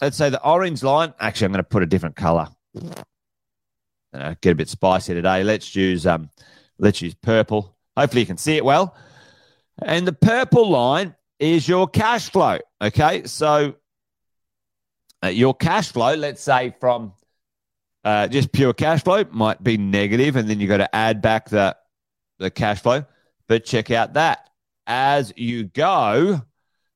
let's 0.00 0.16
say 0.16 0.30
the 0.30 0.42
orange 0.42 0.82
line, 0.82 1.12
actually, 1.20 1.46
I'm 1.46 1.52
going 1.52 1.64
to 1.64 1.68
put 1.68 1.82
a 1.82 1.86
different 1.86 2.16
color 2.16 2.48
uh, 4.14 4.34
get 4.40 4.52
a 4.52 4.54
bit 4.54 4.68
spicy 4.68 5.14
today. 5.14 5.42
Let's 5.44 5.74
use 5.74 6.06
um, 6.06 6.30
let's 6.78 7.02
use 7.02 7.14
purple. 7.14 7.76
Hopefully, 7.96 8.22
you 8.22 8.26
can 8.26 8.36
see 8.36 8.56
it 8.56 8.64
well. 8.64 8.96
And 9.82 10.06
the 10.06 10.12
purple 10.12 10.68
line 10.68 11.14
is 11.38 11.68
your 11.68 11.88
cash 11.88 12.30
flow. 12.30 12.58
Okay, 12.80 13.24
so 13.24 13.74
uh, 15.24 15.28
your 15.28 15.54
cash 15.54 15.92
flow, 15.92 16.14
let's 16.14 16.42
say 16.42 16.74
from 16.80 17.12
uh, 18.04 18.28
just 18.28 18.52
pure 18.52 18.72
cash 18.72 19.02
flow, 19.02 19.24
might 19.30 19.62
be 19.62 19.76
negative, 19.76 20.36
and 20.36 20.48
then 20.48 20.60
you 20.60 20.68
got 20.68 20.78
to 20.78 20.94
add 20.94 21.20
back 21.20 21.48
the 21.48 21.76
the 22.38 22.50
cash 22.50 22.80
flow. 22.80 23.04
But 23.48 23.64
check 23.64 23.90
out 23.90 24.14
that 24.14 24.48
as 24.86 25.32
you 25.36 25.64
go, 25.64 26.42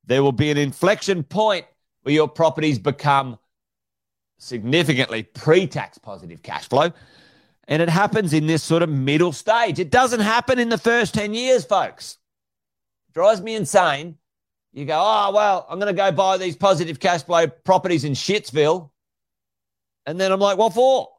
there 0.04 0.22
will 0.22 0.32
be 0.32 0.50
an 0.50 0.56
inflection 0.56 1.22
point 1.22 1.66
where 2.02 2.14
your 2.14 2.28
properties 2.28 2.78
become 2.78 3.38
significantly 4.38 5.24
pre 5.24 5.66
tax 5.66 5.98
positive 5.98 6.42
cash 6.42 6.68
flow. 6.68 6.92
And 7.66 7.82
it 7.82 7.90
happens 7.90 8.32
in 8.32 8.46
this 8.46 8.62
sort 8.62 8.82
of 8.82 8.88
middle 8.88 9.32
stage. 9.32 9.78
It 9.78 9.90
doesn't 9.90 10.20
happen 10.20 10.58
in 10.58 10.70
the 10.70 10.78
first 10.78 11.12
10 11.12 11.34
years, 11.34 11.66
folks. 11.66 12.16
It 13.08 13.14
drives 13.14 13.42
me 13.42 13.54
insane. 13.54 14.16
You 14.72 14.86
go, 14.86 14.98
oh, 14.98 15.32
well, 15.34 15.66
I'm 15.68 15.78
going 15.78 15.94
to 15.94 15.96
go 15.96 16.10
buy 16.12 16.38
these 16.38 16.56
positive 16.56 16.98
cash 16.98 17.24
flow 17.24 17.46
properties 17.46 18.04
in 18.04 18.12
Shitsville. 18.12 18.90
And 20.06 20.18
then 20.18 20.32
I'm 20.32 20.40
like, 20.40 20.56
what 20.56 20.72
for? 20.72 21.10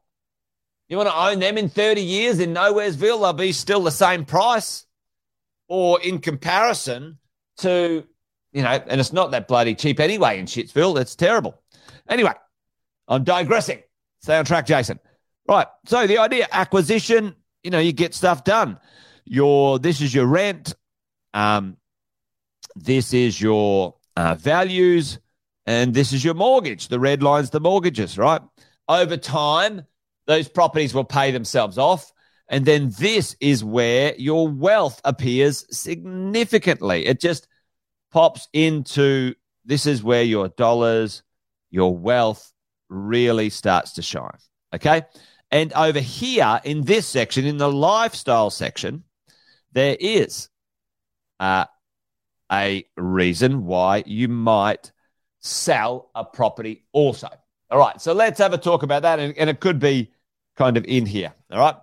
You 0.87 0.97
want 0.97 1.09
to 1.09 1.15
own 1.15 1.39
them 1.39 1.59
in 1.59 1.69
30 1.69 2.01
years 2.01 2.39
in 2.39 2.53
Nowheresville? 2.53 3.21
They'll 3.21 3.33
be 3.33 3.51
still 3.51 3.83
the 3.83 3.91
same 3.91 4.25
price. 4.25 4.85
Or 5.67 6.01
in 6.01 6.17
comparison 6.17 7.19
to, 7.57 8.03
you 8.53 8.63
know, 8.63 8.69
and 8.69 8.99
it's 8.99 9.13
not 9.13 9.29
that 9.31 9.47
bloody 9.47 9.75
cheap 9.75 9.99
anyway 9.99 10.39
in 10.39 10.47
Shitsville. 10.47 10.99
It's 10.99 11.15
terrible. 11.15 11.61
Anyway, 12.07 12.33
I'm 13.09 13.23
digressing. 13.23 13.81
Stay 14.21 14.37
on 14.37 14.45
track, 14.45 14.65
Jason. 14.65 14.99
Right. 15.47 15.67
So 15.87 16.05
the 16.05 16.19
idea 16.19 16.47
acquisition, 16.51 17.35
you 17.63 17.71
know, 17.71 17.79
you 17.79 17.91
get 17.91 18.13
stuff 18.13 18.43
done. 18.43 18.79
Your 19.25 19.79
this 19.79 19.99
is 19.99 20.13
your 20.13 20.27
rent. 20.27 20.75
Um, 21.33 21.77
this 22.75 23.13
is 23.13 23.41
your 23.41 23.95
uh, 24.15 24.35
values, 24.35 25.19
and 25.65 25.93
this 25.93 26.13
is 26.13 26.23
your 26.23 26.35
mortgage. 26.35 26.87
The 26.87 26.99
red 26.99 27.23
line's 27.23 27.49
the 27.49 27.59
mortgages, 27.59 28.17
right? 28.17 28.41
Over 28.87 29.17
time, 29.17 29.85
those 30.27 30.47
properties 30.47 30.93
will 30.93 31.03
pay 31.03 31.31
themselves 31.31 31.77
off. 31.77 32.11
And 32.47 32.65
then 32.65 32.91
this 32.97 33.35
is 33.39 33.63
where 33.63 34.15
your 34.17 34.47
wealth 34.47 35.01
appears 35.03 35.65
significantly. 35.75 37.05
It 37.05 37.19
just 37.19 37.47
pops 38.11 38.47
into 38.53 39.35
this 39.65 39.85
is 39.85 40.03
where 40.03 40.23
your 40.23 40.49
dollars, 40.49 41.21
your 41.69 41.95
wealth 41.95 42.51
really 42.89 43.49
starts 43.49 43.93
to 43.93 44.01
shine. 44.01 44.37
Okay. 44.73 45.03
And 45.51 45.73
over 45.73 45.99
here 45.99 46.59
in 46.63 46.83
this 46.83 47.07
section, 47.07 47.45
in 47.45 47.57
the 47.57 47.71
lifestyle 47.71 48.49
section, 48.49 49.03
there 49.71 49.97
is 49.99 50.49
uh, 51.39 51.65
a 52.51 52.85
reason 52.97 53.65
why 53.65 54.03
you 54.05 54.27
might 54.27 54.91
sell 55.39 56.11
a 56.13 56.23
property 56.23 56.85
also. 56.91 57.29
All 57.71 57.79
right. 57.79 57.99
So 58.01 58.13
let's 58.13 58.39
have 58.39 58.53
a 58.53 58.57
talk 58.57 58.83
about 58.83 59.03
that. 59.03 59.19
And, 59.19 59.35
and 59.37 59.49
it 59.49 59.59
could 59.59 59.79
be 59.79 60.11
kind 60.55 60.77
of 60.77 60.85
in 60.85 61.05
here. 61.05 61.33
All 61.51 61.59
right. 61.59 61.75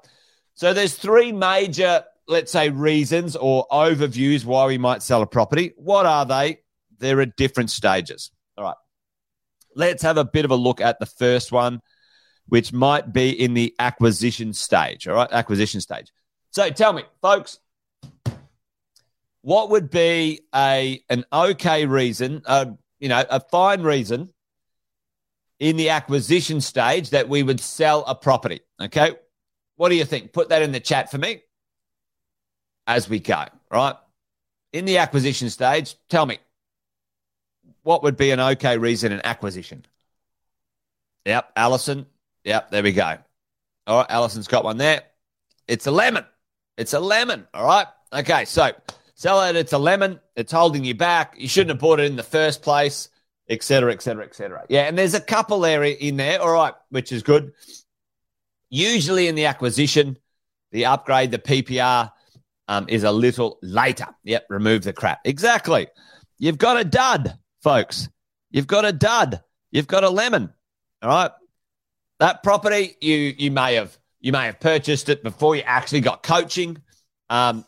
So 0.55 0.73
there's 0.73 0.95
three 0.95 1.33
major, 1.33 2.05
let's 2.29 2.53
say, 2.53 2.71
reasons 2.71 3.37
or 3.37 3.67
overviews 3.71 4.45
why 4.45 4.67
we 4.67 4.79
might 4.79 5.03
sell 5.03 5.23
a 5.23 5.27
property. 5.27 5.73
What 5.77 6.07
are 6.07 6.25
they? 6.25 6.61
They're 6.99 7.21
at 7.21 7.37
different 7.37 7.71
stages. 7.71 8.31
All 8.57 8.65
right 8.65 8.77
let's 9.77 10.03
have 10.03 10.17
a 10.17 10.25
bit 10.25 10.45
of 10.45 10.51
a 10.51 10.57
look 10.57 10.81
at 10.81 10.99
the 10.99 11.07
first 11.07 11.53
one, 11.53 11.81
which 12.49 12.73
might 12.73 13.13
be 13.13 13.31
in 13.31 13.55
the 13.55 13.75
acquisition 13.79 14.53
stage. 14.53 15.07
All 15.07 15.15
right, 15.15 15.31
acquisition 15.31 15.81
stage. 15.81 16.11
So 16.51 16.69
tell 16.71 16.93
me, 16.93 17.05
folks, 17.23 17.61
what 19.43 19.71
would 19.71 19.91
be 19.91 20.41
a 20.55 21.03
an 21.09 21.25
okay 21.33 21.87
reason, 21.87 22.43
uh, 22.47 22.67
you 22.99 23.09
know, 23.09 23.25
a 23.31 23.39
fine 23.39 23.83
reason 23.83 24.31
in 25.61 25.77
the 25.77 25.91
acquisition 25.91 26.61
stage 26.61 27.11
that 27.11 27.29
we 27.29 27.43
would 27.43 27.61
sell 27.61 28.05
a 28.07 28.15
property? 28.15 28.61
Okay, 28.81 29.13
what 29.77 29.91
do 29.91 29.95
you 29.95 30.05
think? 30.05 30.33
Put 30.33 30.49
that 30.49 30.63
in 30.63 30.73
the 30.73 30.81
chat 30.81 31.11
for 31.11 31.19
me 31.19 31.43
as 32.87 33.09
we 33.09 33.21
go. 33.21 33.45
Right 33.71 33.95
in 34.73 34.85
the 34.85 34.99
acquisition 34.99 35.49
stage, 35.49 35.97
tell 36.09 36.27
me 36.27 36.39
what 37.87 38.03
would 38.03 38.17
be 38.17 38.33
an 38.33 38.41
okay 38.41 38.79
reason 38.79 39.13
in 39.13 39.25
acquisition? 39.25 39.87
Yep, 41.25 41.53
Allison. 41.55 42.07
Yep, 42.43 42.73
there 42.73 42.83
we 42.83 42.91
go. 42.91 43.17
All 43.87 43.99
right, 43.99 44.11
Allison's 44.11 44.49
got 44.49 44.65
one 44.65 44.77
there. 44.77 45.03
It's 45.69 45.87
a 45.87 45.93
lemon. 45.93 46.25
It's 46.77 46.95
a 46.95 47.01
lemon. 47.01 47.47
All 47.55 47.65
right. 47.65 47.87
Okay, 48.13 48.45
so 48.45 48.73
sell 49.15 49.41
it. 49.43 49.55
It's 49.55 49.73
a 49.73 49.79
lemon. 49.79 50.19
It's 50.35 50.51
holding 50.51 50.85
you 50.85 50.97
back. 50.97 51.35
You 51.39 51.47
shouldn't 51.47 51.71
have 51.71 51.79
bought 51.79 52.01
it 52.01 52.07
in 52.07 52.17
the 52.17 52.25
first 52.25 52.61
place, 52.61 53.09
etc., 53.49 53.93
etc., 53.93 54.25
etc. 54.25 54.65
Yeah, 54.69 54.83
and 54.83 54.99
there's 54.99 55.15
a 55.15 55.21
couple 55.21 55.61
there 55.61 55.85
in 55.85 56.17
there. 56.17 56.43
All 56.43 56.53
right, 56.53 56.75
which 56.91 57.13
is 57.13 57.23
good. 57.23 57.53
Usually 58.69 59.29
in 59.29 59.37
the 59.37 59.47
acquisition, 59.47 60.19
the 60.73 60.87
upgrade, 60.87 61.31
the 61.31 61.39
PPR 61.39 62.11
um, 62.67 62.87
is 62.89 63.05
a 63.05 63.13
little 63.13 63.61
later. 63.63 64.09
Yep, 64.25 64.47
remove 64.51 64.83
the 64.83 64.93
crap. 64.93 65.21
Exactly. 65.25 65.87
You've 66.39 66.59
got 66.59 66.81
a 66.81 66.85
dud 66.85 67.39
folks. 67.67 68.09
You've 68.53 68.69
got 68.69 68.85
a 68.85 68.93
dud. 68.93 69.43
You've 69.73 69.89
got 69.89 70.05
a 70.05 70.09
lemon. 70.09 70.53
All 71.03 71.09
right. 71.09 71.33
That 72.21 72.45
property 72.45 72.95
you 73.01 73.35
you 73.37 73.51
may 73.51 73.75
have 73.75 73.99
you 74.21 74.31
may 74.31 74.47
have 74.47 74.61
purchased 74.61 75.09
it 75.09 75.25
before 75.25 75.57
you 75.57 75.63
actually 75.63 76.01
got 76.01 76.23
coaching. 76.23 76.79
Um, 77.29 77.65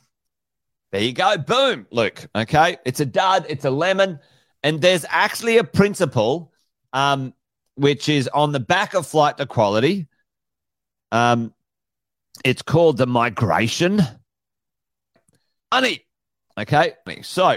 there 0.93 1.01
you 1.01 1.13
go. 1.13 1.37
Boom, 1.37 1.89
Luke. 1.91 2.29
Okay. 2.33 2.77
It's 2.87 3.01
a 3.01 3.07
dud. 3.07 3.47
It's 3.49 3.65
a 3.65 3.71
lemon. 3.71 4.21
And 4.63 4.81
there's 4.81 5.05
actually 5.09 5.59
a 5.59 5.65
principle, 5.65 6.53
um, 6.93 7.35
which 7.75 8.09
is 8.09 8.29
on 8.29 8.53
the 8.53 8.61
back 8.61 8.95
of 8.95 9.05
flight 9.05 9.37
to 9.39 9.47
quality. 9.47 10.07
Um, 11.11 11.53
it's 12.45 12.63
called 12.63 12.99
the 12.99 13.07
migration. 13.09 14.01
Honey. 15.73 16.05
Okay. 16.57 16.93
So 17.23 17.57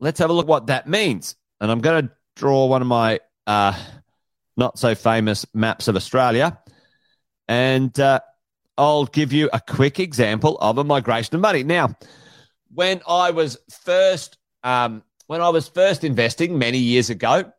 let's 0.00 0.18
have 0.20 0.30
a 0.30 0.32
look 0.32 0.48
what 0.48 0.68
that 0.68 0.88
means. 0.88 1.36
And 1.62 1.70
I'm 1.70 1.80
going 1.80 2.08
to 2.08 2.14
draw 2.34 2.66
one 2.66 2.82
of 2.82 2.88
my 2.88 3.20
uh, 3.46 3.78
not 4.56 4.80
so 4.80 4.96
famous 4.96 5.46
maps 5.54 5.86
of 5.86 5.94
Australia. 5.94 6.58
And 7.46 7.98
uh, 8.00 8.18
I'll 8.76 9.06
give 9.06 9.32
you 9.32 9.48
a 9.52 9.60
quick 9.60 10.00
example 10.00 10.58
of 10.58 10.78
a 10.78 10.84
migration 10.84 11.36
of 11.36 11.40
money. 11.40 11.62
Now, 11.62 11.96
when 12.74 13.00
I 13.06 13.30
was 13.30 13.58
first 13.84 14.38
um, 14.64 15.04
when 15.28 15.40
I 15.40 15.50
was 15.50 15.68
first 15.68 16.02
investing 16.02 16.58
many 16.58 16.78
years 16.78 17.10
ago, 17.10 17.52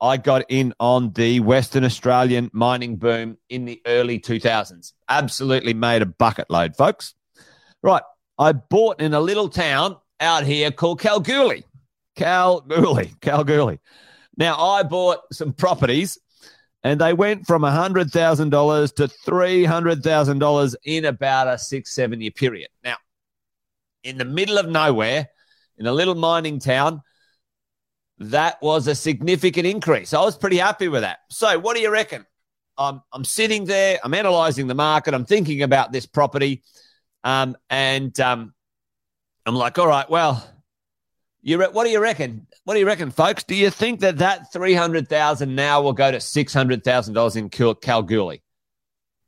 I 0.00 0.16
got 0.16 0.44
in 0.48 0.74
on 0.80 1.12
the 1.12 1.38
Western 1.38 1.84
Australian 1.84 2.50
mining 2.52 2.96
boom 2.96 3.38
in 3.48 3.64
the 3.64 3.80
early 3.86 4.18
2000s. 4.18 4.92
Absolutely 5.08 5.72
made 5.72 6.02
a 6.02 6.06
bucket 6.06 6.50
load, 6.50 6.76
folks. 6.76 7.14
Right. 7.80 8.02
I 8.38 8.52
bought 8.52 9.00
in 9.00 9.14
a 9.14 9.20
little 9.20 9.48
town 9.48 9.96
out 10.18 10.44
here 10.44 10.72
called 10.72 11.00
Kalgoorlie. 11.00 11.64
Kalgoorlie. 12.16 13.12
Kalgoorlie. 13.20 13.80
Now, 14.36 14.58
I 14.58 14.82
bought 14.82 15.20
some 15.32 15.52
properties 15.52 16.18
and 16.82 17.00
they 17.00 17.12
went 17.12 17.46
from 17.46 17.62
$100,000 17.62 18.94
to 18.94 19.08
$300,000 19.08 20.74
in 20.84 21.04
about 21.04 21.48
a 21.48 21.58
six, 21.58 21.92
seven 21.92 22.20
year 22.20 22.30
period. 22.30 22.68
Now, 22.84 22.96
in 24.02 24.18
the 24.18 24.24
middle 24.24 24.58
of 24.58 24.68
nowhere, 24.68 25.28
in 25.78 25.86
a 25.86 25.92
little 25.92 26.14
mining 26.14 26.58
town, 26.58 27.02
that 28.18 28.62
was 28.62 28.86
a 28.86 28.94
significant 28.94 29.66
increase. 29.66 30.14
I 30.14 30.20
was 30.20 30.38
pretty 30.38 30.56
happy 30.56 30.88
with 30.88 31.02
that. 31.02 31.18
So, 31.30 31.58
what 31.58 31.76
do 31.76 31.82
you 31.82 31.90
reckon? 31.90 32.24
I'm, 32.78 33.02
I'm 33.12 33.24
sitting 33.24 33.64
there, 33.64 33.98
I'm 34.04 34.14
analyzing 34.14 34.66
the 34.66 34.74
market, 34.74 35.14
I'm 35.14 35.24
thinking 35.24 35.62
about 35.62 35.92
this 35.92 36.06
property, 36.06 36.62
um, 37.24 37.56
and 37.68 38.18
um, 38.20 38.54
I'm 39.44 39.54
like, 39.54 39.78
all 39.78 39.86
right, 39.86 40.08
well, 40.08 40.46
you 41.46 41.58
re- 41.58 41.68
what 41.70 41.84
do 41.84 41.90
you 41.90 42.00
reckon? 42.00 42.48
What 42.64 42.74
do 42.74 42.80
you 42.80 42.86
reckon, 42.86 43.12
folks? 43.12 43.44
Do 43.44 43.54
you 43.54 43.70
think 43.70 44.00
that 44.00 44.18
that 44.18 44.52
three 44.52 44.74
hundred 44.74 45.08
thousand 45.08 45.54
now 45.54 45.80
will 45.80 45.92
go 45.92 46.10
to 46.10 46.20
six 46.20 46.52
hundred 46.52 46.82
thousand 46.82 47.14
dollars 47.14 47.36
in 47.36 47.50
Kalgoorlie? 47.50 48.42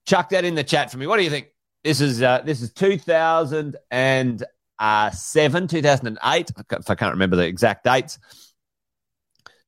Chuck 0.04 0.30
that 0.30 0.44
in 0.44 0.56
the 0.56 0.64
chat 0.64 0.90
for 0.90 0.98
me. 0.98 1.06
What 1.06 1.18
do 1.18 1.22
you 1.22 1.30
think? 1.30 1.46
This 1.84 2.00
is 2.00 2.20
uh, 2.20 2.42
this 2.44 2.60
is 2.60 2.72
two 2.72 2.98
thousand 2.98 3.76
and 3.92 4.42
seven, 5.12 5.68
two 5.68 5.80
thousand 5.80 6.08
and 6.08 6.18
eight. 6.24 6.50
If 6.72 6.90
I 6.90 6.96
can't 6.96 7.12
remember 7.12 7.36
the 7.36 7.46
exact 7.46 7.84
dates, 7.84 8.18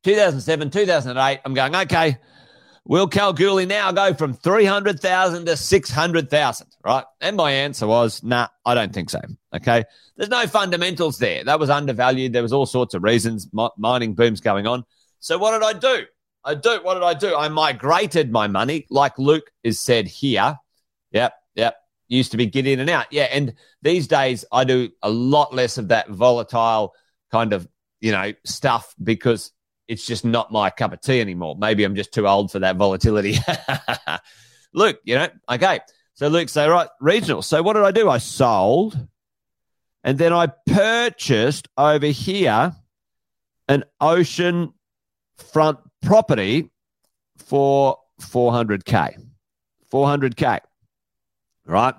2007, 0.02 0.70
2008. 0.70 1.40
I'm 1.44 1.54
going, 1.54 1.76
okay, 1.76 2.18
will 2.90 3.06
Kalgoorlie 3.06 3.66
now 3.66 3.92
go 3.92 4.12
from 4.14 4.34
300,000 4.34 5.46
to 5.46 5.56
600,000? 5.56 6.66
Right. 6.84 7.04
And 7.20 7.36
my 7.36 7.52
answer 7.52 7.86
was, 7.86 8.20
nah, 8.24 8.48
I 8.66 8.74
don't 8.74 8.92
think 8.92 9.10
so. 9.10 9.20
Okay. 9.54 9.84
There's 10.16 10.28
no 10.28 10.48
fundamentals 10.48 11.16
there. 11.18 11.44
That 11.44 11.60
was 11.60 11.70
undervalued. 11.70 12.32
There 12.32 12.42
was 12.42 12.52
all 12.52 12.66
sorts 12.66 12.94
of 12.94 13.04
reasons, 13.04 13.48
mining 13.78 14.14
booms 14.14 14.40
going 14.40 14.66
on. 14.66 14.84
So 15.20 15.38
what 15.38 15.52
did 15.52 15.62
I 15.62 15.78
do? 15.78 16.04
I 16.44 16.56
do. 16.56 16.80
What 16.82 16.94
did 16.94 17.04
I 17.04 17.14
do? 17.14 17.36
I 17.36 17.48
migrated 17.48 18.32
my 18.32 18.48
money, 18.48 18.88
like 18.90 19.16
Luke 19.20 19.52
is 19.62 19.78
said 19.78 20.08
here. 20.08 20.58
Yep. 21.12 21.32
Yep. 21.54 21.76
Used 22.08 22.32
to 22.32 22.36
be 22.36 22.46
get 22.46 22.66
in 22.66 22.80
and 22.80 22.90
out. 22.90 23.06
Yeah. 23.12 23.28
And 23.30 23.54
these 23.82 24.08
days 24.08 24.44
I 24.50 24.64
do 24.64 24.90
a 25.00 25.10
lot 25.10 25.54
less 25.54 25.78
of 25.78 25.88
that 25.88 26.08
volatile 26.08 26.94
kind 27.30 27.52
of, 27.52 27.68
you 28.00 28.10
know, 28.10 28.32
stuff 28.44 28.96
because 29.00 29.52
it's 29.90 30.06
just 30.06 30.24
not 30.24 30.52
my 30.52 30.70
cup 30.70 30.92
of 30.92 31.00
tea 31.00 31.20
anymore. 31.20 31.56
Maybe 31.58 31.82
I'm 31.82 31.96
just 31.96 32.14
too 32.14 32.28
old 32.28 32.52
for 32.52 32.60
that 32.60 32.76
volatility. 32.76 33.38
Luke, 34.72 35.00
you 35.02 35.16
know, 35.16 35.26
okay. 35.50 35.80
So 36.14 36.28
Luke 36.28 36.48
say, 36.48 36.68
right, 36.68 36.88
regional. 37.00 37.42
So 37.42 37.60
what 37.60 37.72
did 37.72 37.82
I 37.82 37.90
do? 37.90 38.08
I 38.08 38.18
sold 38.18 38.96
and 40.04 40.16
then 40.16 40.32
I 40.32 40.46
purchased 40.68 41.66
over 41.76 42.06
here 42.06 42.72
an 43.68 43.82
ocean 44.00 44.74
front 45.52 45.80
property 46.02 46.70
for 47.38 47.98
400K. 48.20 49.16
400K. 49.92 50.60
Right. 51.66 51.94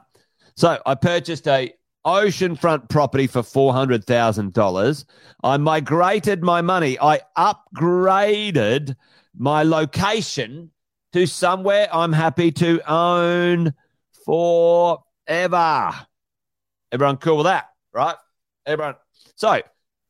So 0.55 0.81
I 0.85 0.95
purchased 0.95 1.45
a 1.49 1.73
oceanfront 2.05 2.89
property 2.89 3.27
for 3.27 3.41
$400,000. 3.41 5.05
I 5.43 5.57
migrated 5.57 6.43
my 6.43 6.61
money. 6.61 6.97
I 6.99 7.21
upgraded 7.37 8.95
my 9.37 9.63
location 9.63 10.71
to 11.13 11.25
somewhere 11.25 11.87
I'm 11.91 12.13
happy 12.13 12.51
to 12.53 12.81
own 12.89 13.73
forever. 14.25 15.91
Everyone 16.91 17.17
cool 17.17 17.37
with 17.37 17.45
that, 17.45 17.69
right? 17.93 18.15
Everyone. 18.65 18.95
So, 19.35 19.61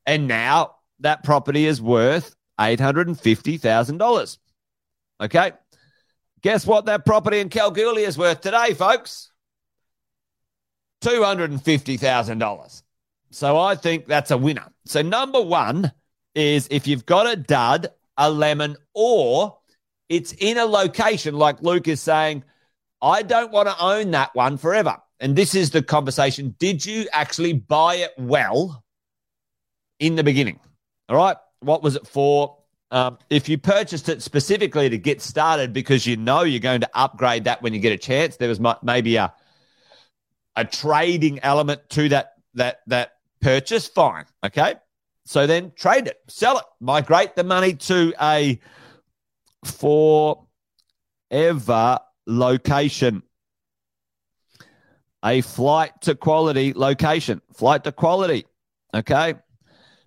and 0.05 0.27
now 0.27 0.75
that 0.99 1.23
property 1.23 1.65
is 1.65 1.81
worth 1.81 2.35
$850,000. 2.59 4.37
Okay. 5.21 5.51
Guess 6.41 6.65
what 6.65 6.85
that 6.85 7.05
property 7.05 7.39
in 7.39 7.49
Kalgoorlie 7.49 8.03
is 8.03 8.17
worth 8.17 8.41
today, 8.41 8.73
folks? 8.73 9.30
$250,000. 11.01 12.83
So 13.31 13.57
I 13.57 13.75
think 13.75 14.07
that's 14.07 14.31
a 14.31 14.37
winner. 14.37 14.67
So, 14.85 15.01
number 15.01 15.41
one 15.41 15.91
is 16.35 16.67
if 16.69 16.87
you've 16.87 17.05
got 17.05 17.27
a 17.27 17.35
dud, 17.35 17.87
a 18.17 18.29
lemon, 18.29 18.75
or 18.93 19.57
it's 20.09 20.33
in 20.33 20.57
a 20.57 20.65
location 20.65 21.35
like 21.35 21.61
Luke 21.61 21.87
is 21.87 22.01
saying, 22.01 22.43
I 23.01 23.21
don't 23.23 23.51
want 23.51 23.69
to 23.69 23.83
own 23.83 24.11
that 24.11 24.35
one 24.35 24.57
forever. 24.57 24.97
And 25.19 25.35
this 25.35 25.55
is 25.55 25.71
the 25.71 25.81
conversation. 25.81 26.55
Did 26.59 26.85
you 26.85 27.07
actually 27.13 27.53
buy 27.53 27.95
it 27.95 28.11
well 28.17 28.83
in 29.99 30.15
the 30.15 30.23
beginning? 30.23 30.59
All 31.09 31.15
right. 31.15 31.37
What 31.61 31.83
was 31.83 31.95
it 31.95 32.07
for? 32.07 32.57
Um, 32.89 33.17
if 33.29 33.47
you 33.47 33.57
purchased 33.57 34.09
it 34.09 34.21
specifically 34.21 34.89
to 34.89 34.97
get 34.97 35.21
started 35.21 35.71
because 35.71 36.05
you 36.05 36.17
know 36.17 36.41
you're 36.41 36.59
going 36.59 36.81
to 36.81 36.89
upgrade 36.93 37.45
that 37.45 37.61
when 37.61 37.73
you 37.73 37.79
get 37.79 37.93
a 37.93 37.97
chance, 37.97 38.35
there 38.35 38.49
was 38.49 38.59
maybe 38.83 39.15
a 39.15 39.33
a 40.55 40.65
trading 40.65 41.39
element 41.39 41.89
to 41.91 42.09
that 42.09 42.33
that 42.55 42.79
that 42.87 43.13
purchase, 43.41 43.87
fine. 43.87 44.25
Okay. 44.43 44.75
So 45.25 45.47
then 45.47 45.71
trade 45.75 46.07
it, 46.07 46.17
sell 46.27 46.57
it, 46.57 46.65
migrate 46.79 47.35
the 47.35 47.43
money 47.43 47.73
to 47.75 48.13
a 48.21 48.59
forever 49.63 50.39
location. 52.25 53.23
A 55.23 55.41
flight 55.41 55.91
to 56.01 56.15
quality 56.15 56.73
location. 56.73 57.41
Flight 57.53 57.83
to 57.83 57.91
quality. 57.91 58.47
Okay. 58.93 59.35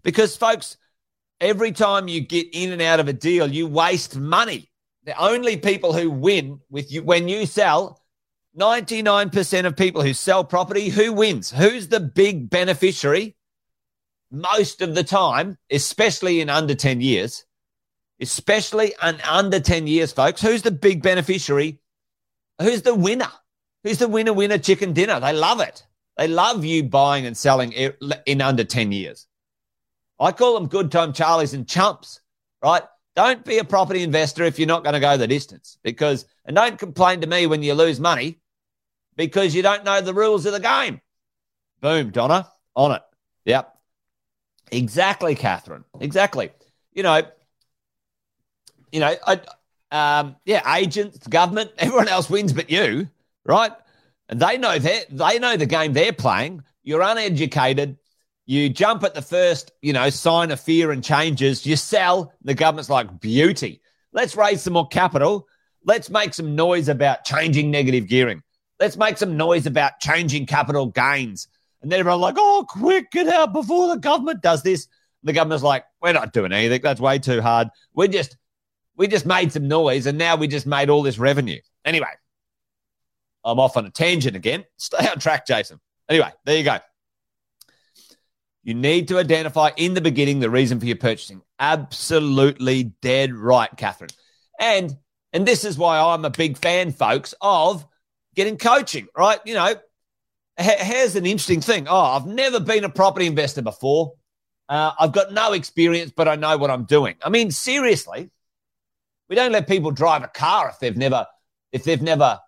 Because 0.02 0.36
folks, 0.36 0.76
every 1.40 1.70
time 1.70 2.08
you 2.08 2.20
get 2.20 2.48
in 2.52 2.72
and 2.72 2.82
out 2.82 2.98
of 2.98 3.06
a 3.06 3.12
deal, 3.12 3.46
you 3.50 3.68
waste 3.68 4.16
money. 4.16 4.70
The 5.04 5.16
only 5.16 5.56
people 5.56 5.92
who 5.92 6.10
win 6.10 6.60
with 6.68 6.90
you 6.90 7.02
when 7.02 7.28
you 7.28 7.46
sell 7.46 8.02
99% 8.58 9.66
of 9.66 9.76
people 9.76 10.02
who 10.02 10.14
sell 10.14 10.44
property, 10.44 10.88
who 10.88 11.12
wins? 11.12 11.50
Who's 11.50 11.88
the 11.88 12.00
big 12.00 12.48
beneficiary? 12.48 13.36
Most 14.30 14.80
of 14.80 14.94
the 14.94 15.02
time, 15.02 15.58
especially 15.70 16.40
in 16.40 16.48
under 16.48 16.74
10 16.74 17.00
years, 17.00 17.44
especially 18.20 18.94
in 19.02 19.20
under 19.28 19.58
10 19.58 19.86
years, 19.86 20.12
folks, 20.12 20.40
who's 20.40 20.62
the 20.62 20.70
big 20.70 21.02
beneficiary? 21.02 21.80
Who's 22.60 22.82
the 22.82 22.94
winner? 22.94 23.30
Who's 23.82 23.98
the 23.98 24.08
winner, 24.08 24.32
winner 24.32 24.58
chicken 24.58 24.92
dinner? 24.92 25.18
They 25.18 25.32
love 25.32 25.60
it. 25.60 25.84
They 26.16 26.28
love 26.28 26.64
you 26.64 26.84
buying 26.84 27.26
and 27.26 27.36
selling 27.36 27.72
in 27.72 28.40
under 28.40 28.62
10 28.62 28.92
years. 28.92 29.26
I 30.20 30.30
call 30.30 30.54
them 30.54 30.68
good 30.68 30.92
time 30.92 31.12
Charlies 31.12 31.54
and 31.54 31.68
chumps, 31.68 32.20
right? 32.62 32.84
Don't 33.16 33.44
be 33.44 33.58
a 33.58 33.64
property 33.64 34.04
investor 34.04 34.44
if 34.44 34.60
you're 34.60 34.68
not 34.68 34.84
going 34.84 34.94
to 34.94 35.00
go 35.00 35.16
the 35.16 35.26
distance 35.26 35.78
because, 35.82 36.24
and 36.44 36.54
don't 36.54 36.78
complain 36.78 37.20
to 37.20 37.26
me 37.26 37.48
when 37.48 37.64
you 37.64 37.74
lose 37.74 37.98
money 37.98 38.40
because 39.16 39.54
you 39.54 39.62
don't 39.62 39.84
know 39.84 40.00
the 40.00 40.14
rules 40.14 40.46
of 40.46 40.52
the 40.52 40.60
game. 40.60 41.00
Boom, 41.80 42.10
Donna, 42.10 42.48
on 42.74 42.92
it. 42.92 43.02
Yep. 43.44 43.74
Exactly, 44.72 45.34
Catherine. 45.34 45.84
Exactly. 46.00 46.50
You 46.92 47.02
know, 47.02 47.22
you 48.92 49.00
know, 49.00 49.14
I, 49.26 49.40
um, 49.90 50.36
yeah, 50.44 50.76
agents, 50.76 51.26
government, 51.26 51.72
everyone 51.78 52.08
else 52.08 52.30
wins 52.30 52.52
but 52.52 52.70
you, 52.70 53.08
right? 53.44 53.72
And 54.28 54.40
they 54.40 54.56
know 54.56 54.78
they 54.78 55.02
they 55.10 55.38
know 55.38 55.56
the 55.56 55.66
game 55.66 55.92
they're 55.92 56.12
playing. 56.12 56.62
You're 56.82 57.02
uneducated. 57.02 57.98
You 58.46 58.68
jump 58.68 59.04
at 59.04 59.14
the 59.14 59.22
first, 59.22 59.72
you 59.80 59.92
know, 59.92 60.10
sign 60.10 60.50
of 60.50 60.60
fear 60.60 60.92
and 60.92 61.02
changes. 61.02 61.64
You 61.66 61.76
sell. 61.76 62.32
The 62.42 62.54
government's 62.54 62.90
like 62.90 63.20
beauty. 63.20 63.80
Let's 64.12 64.36
raise 64.36 64.62
some 64.62 64.74
more 64.74 64.86
capital. 64.88 65.48
Let's 65.84 66.08
make 66.08 66.34
some 66.34 66.54
noise 66.54 66.88
about 66.88 67.24
changing 67.24 67.70
negative 67.70 68.06
gearing. 68.06 68.42
Let's 68.80 68.96
make 68.96 69.18
some 69.18 69.36
noise 69.36 69.66
about 69.66 70.00
changing 70.00 70.46
capital 70.46 70.86
gains. 70.86 71.48
And 71.82 71.92
then 71.92 72.00
everyone's 72.00 72.22
like, 72.22 72.36
oh, 72.38 72.66
quick, 72.68 73.10
get 73.10 73.28
out 73.28 73.52
before 73.52 73.88
the 73.88 74.00
government 74.00 74.42
does 74.42 74.62
this. 74.62 74.88
The 75.22 75.32
government's 75.32 75.62
like, 75.62 75.84
we're 76.02 76.12
not 76.12 76.32
doing 76.32 76.52
anything. 76.52 76.80
That's 76.82 77.00
way 77.00 77.18
too 77.18 77.40
hard. 77.40 77.68
We 77.94 78.08
just 78.08 78.36
we 78.96 79.08
just 79.08 79.26
made 79.26 79.52
some 79.52 79.68
noise 79.68 80.06
and 80.06 80.18
now 80.18 80.36
we 80.36 80.48
just 80.48 80.66
made 80.66 80.88
all 80.88 81.02
this 81.02 81.18
revenue. 81.18 81.60
Anyway, 81.84 82.08
I'm 83.44 83.60
off 83.60 83.76
on 83.76 83.86
a 83.86 83.90
tangent 83.90 84.36
again. 84.36 84.64
Stay 84.76 85.06
on 85.08 85.18
track, 85.18 85.46
Jason. 85.46 85.80
Anyway, 86.08 86.30
there 86.44 86.56
you 86.56 86.64
go. 86.64 86.78
You 88.62 88.74
need 88.74 89.08
to 89.08 89.18
identify 89.18 89.70
in 89.76 89.92
the 89.92 90.00
beginning 90.00 90.40
the 90.40 90.48
reason 90.48 90.80
for 90.80 90.86
your 90.86 90.96
purchasing. 90.96 91.42
Absolutely 91.58 92.84
dead 93.02 93.34
right, 93.34 93.70
Catherine. 93.76 94.10
And 94.58 94.96
and 95.32 95.44
this 95.44 95.64
is 95.64 95.76
why 95.76 95.98
I'm 95.98 96.24
a 96.24 96.30
big 96.30 96.56
fan, 96.56 96.92
folks, 96.92 97.34
of 97.40 97.84
getting 98.34 98.58
coaching, 98.58 99.08
right? 99.16 99.38
You 99.44 99.54
know, 99.54 99.74
here's 100.56 101.16
an 101.16 101.26
interesting 101.26 101.60
thing. 101.60 101.86
Oh, 101.88 101.96
I've 101.96 102.26
never 102.26 102.60
been 102.60 102.84
a 102.84 102.88
property 102.88 103.26
investor 103.26 103.62
before. 103.62 104.14
Uh, 104.68 104.92
I've 104.98 105.12
got 105.12 105.32
no 105.32 105.52
experience, 105.52 106.12
but 106.14 106.28
I 106.28 106.36
know 106.36 106.56
what 106.56 106.70
I'm 106.70 106.84
doing. 106.84 107.16
I 107.22 107.28
mean, 107.28 107.50
seriously, 107.50 108.30
we 109.28 109.36
don't 109.36 109.52
let 109.52 109.68
people 109.68 109.90
drive 109.90 110.22
a 110.22 110.28
car 110.28 110.70
if 110.70 110.78
they've 110.78 110.96
never 110.96 111.26
if 111.72 111.84
they've 111.84 112.00
never 112.00 112.40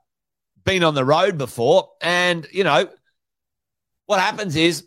been 0.65 0.85
on 0.85 0.95
the 0.95 1.05
road 1.05 1.37
before. 1.37 1.91
And 2.01 2.47
you 2.53 2.65
know, 2.65 2.89
what 4.07 4.21
happens 4.21 4.57
is 4.57 4.87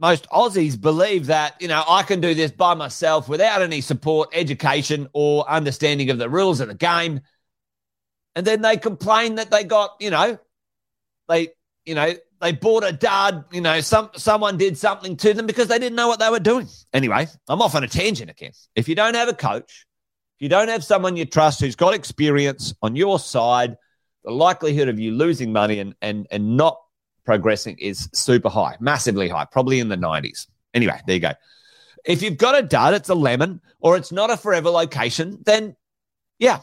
most 0.00 0.28
Aussies 0.30 0.80
believe 0.80 1.26
that, 1.26 1.60
you 1.60 1.68
know, 1.68 1.84
I 1.86 2.02
can 2.02 2.20
do 2.20 2.34
this 2.34 2.50
by 2.50 2.74
myself 2.74 3.28
without 3.28 3.60
any 3.60 3.82
support, 3.82 4.30
education, 4.32 5.08
or 5.12 5.48
understanding 5.48 6.08
of 6.08 6.18
the 6.18 6.30
rules 6.30 6.60
of 6.60 6.68
the 6.68 6.74
game. 6.74 7.20
And 8.34 8.46
then 8.46 8.62
they 8.62 8.76
complain 8.76 9.36
that 9.36 9.50
they 9.50 9.64
got, 9.64 9.96
you 10.00 10.10
know, 10.10 10.38
they, 11.28 11.48
you 11.84 11.94
know, 11.94 12.14
they 12.40 12.52
bought 12.52 12.84
a 12.84 12.92
dud, 12.92 13.44
you 13.52 13.60
know, 13.60 13.80
some 13.80 14.10
someone 14.16 14.56
did 14.56 14.78
something 14.78 15.16
to 15.18 15.34
them 15.34 15.46
because 15.46 15.68
they 15.68 15.78
didn't 15.78 15.96
know 15.96 16.08
what 16.08 16.18
they 16.18 16.30
were 16.30 16.40
doing. 16.40 16.68
Anyway, 16.92 17.26
I'm 17.48 17.60
off 17.60 17.74
on 17.74 17.84
a 17.84 17.88
tangent 17.88 18.30
again. 18.30 18.52
If 18.74 18.88
you 18.88 18.94
don't 18.94 19.14
have 19.14 19.28
a 19.28 19.34
coach, 19.34 19.86
if 20.38 20.42
you 20.42 20.48
don't 20.48 20.68
have 20.68 20.82
someone 20.82 21.16
you 21.16 21.26
trust 21.26 21.60
who's 21.60 21.76
got 21.76 21.92
experience 21.92 22.72
on 22.80 22.96
your 22.96 23.18
side, 23.18 23.76
the 24.24 24.30
likelihood 24.30 24.88
of 24.88 24.98
you 24.98 25.12
losing 25.12 25.52
money 25.52 25.80
and 25.80 25.94
and 26.00 26.26
and 26.30 26.56
not 26.56 26.80
progressing 27.24 27.76
is 27.78 28.08
super 28.14 28.48
high, 28.48 28.76
massively 28.80 29.28
high, 29.28 29.44
probably 29.44 29.78
in 29.78 29.88
the 29.88 29.96
90s. 29.96 30.46
Anyway, 30.72 30.98
there 31.06 31.14
you 31.14 31.20
go. 31.20 31.32
If 32.04 32.22
you've 32.22 32.38
got 32.38 32.58
a 32.58 32.62
dud, 32.62 32.94
it's 32.94 33.10
a 33.10 33.14
lemon, 33.14 33.60
or 33.80 33.96
it's 33.96 34.10
not 34.10 34.30
a 34.30 34.36
forever 34.36 34.70
location, 34.70 35.38
then 35.44 35.76
yeah, 36.38 36.60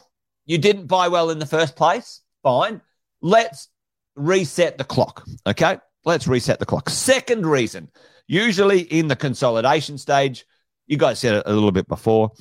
you 0.48 0.58
didn't 0.58 0.86
buy 0.86 1.06
well 1.06 1.30
in 1.30 1.38
the 1.38 1.46
first 1.46 1.76
place. 1.76 2.22
Fine. 2.42 2.80
Let's 3.22 3.68
reset 4.16 4.78
the 4.78 4.84
clock. 4.84 5.24
Okay. 5.46 5.78
Let's 6.04 6.26
reset 6.26 6.58
the 6.58 6.66
clock. 6.66 6.90
Second 6.90 7.46
reason, 7.46 7.88
usually 8.26 8.80
in 8.80 9.06
the 9.06 9.16
consolidation 9.16 9.98
stage, 9.98 10.44
you 10.86 10.96
guys 10.96 11.20
said 11.20 11.34
it 11.34 11.42
a 11.46 11.52
little 11.52 11.70
bit 11.70 11.86
before. 11.86 12.32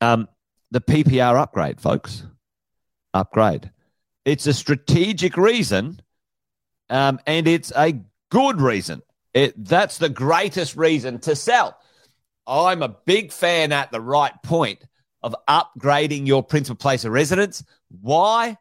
Um, 0.00 0.28
the 0.70 0.80
PPR 0.80 1.40
upgrade, 1.40 1.80
folks. 1.80 2.24
Upgrade. 3.14 3.70
It's 4.24 4.46
a 4.46 4.52
strategic 4.52 5.36
reason 5.36 6.00
um, 6.92 7.20
and 7.26 7.48
it's 7.48 7.72
a 7.74 8.00
good 8.30 8.60
reason. 8.60 9.02
It, 9.32 9.64
that's 9.64 9.96
the 9.96 10.10
greatest 10.10 10.76
reason 10.76 11.20
to 11.20 11.34
sell. 11.34 11.78
I'm 12.46 12.82
a 12.82 12.96
big 13.06 13.32
fan 13.32 13.72
at 13.72 13.90
the 13.90 14.00
right 14.00 14.34
point 14.42 14.84
of 15.22 15.34
upgrading 15.48 16.26
your 16.26 16.42
principal 16.42 16.76
place 16.76 17.04
of 17.04 17.12
residence. 17.12 17.64
Why? 18.00 18.58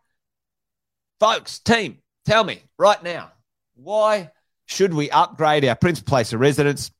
Folks, 1.19 1.59
team, 1.59 1.99
tell 2.25 2.43
me 2.43 2.61
right 2.77 3.01
now, 3.03 3.31
why 3.75 4.31
should 4.65 4.93
we 4.93 5.09
upgrade 5.09 5.65
our 5.65 5.75
principal 5.75 6.09
place 6.09 6.33
of 6.33 6.39
residence 6.39 6.91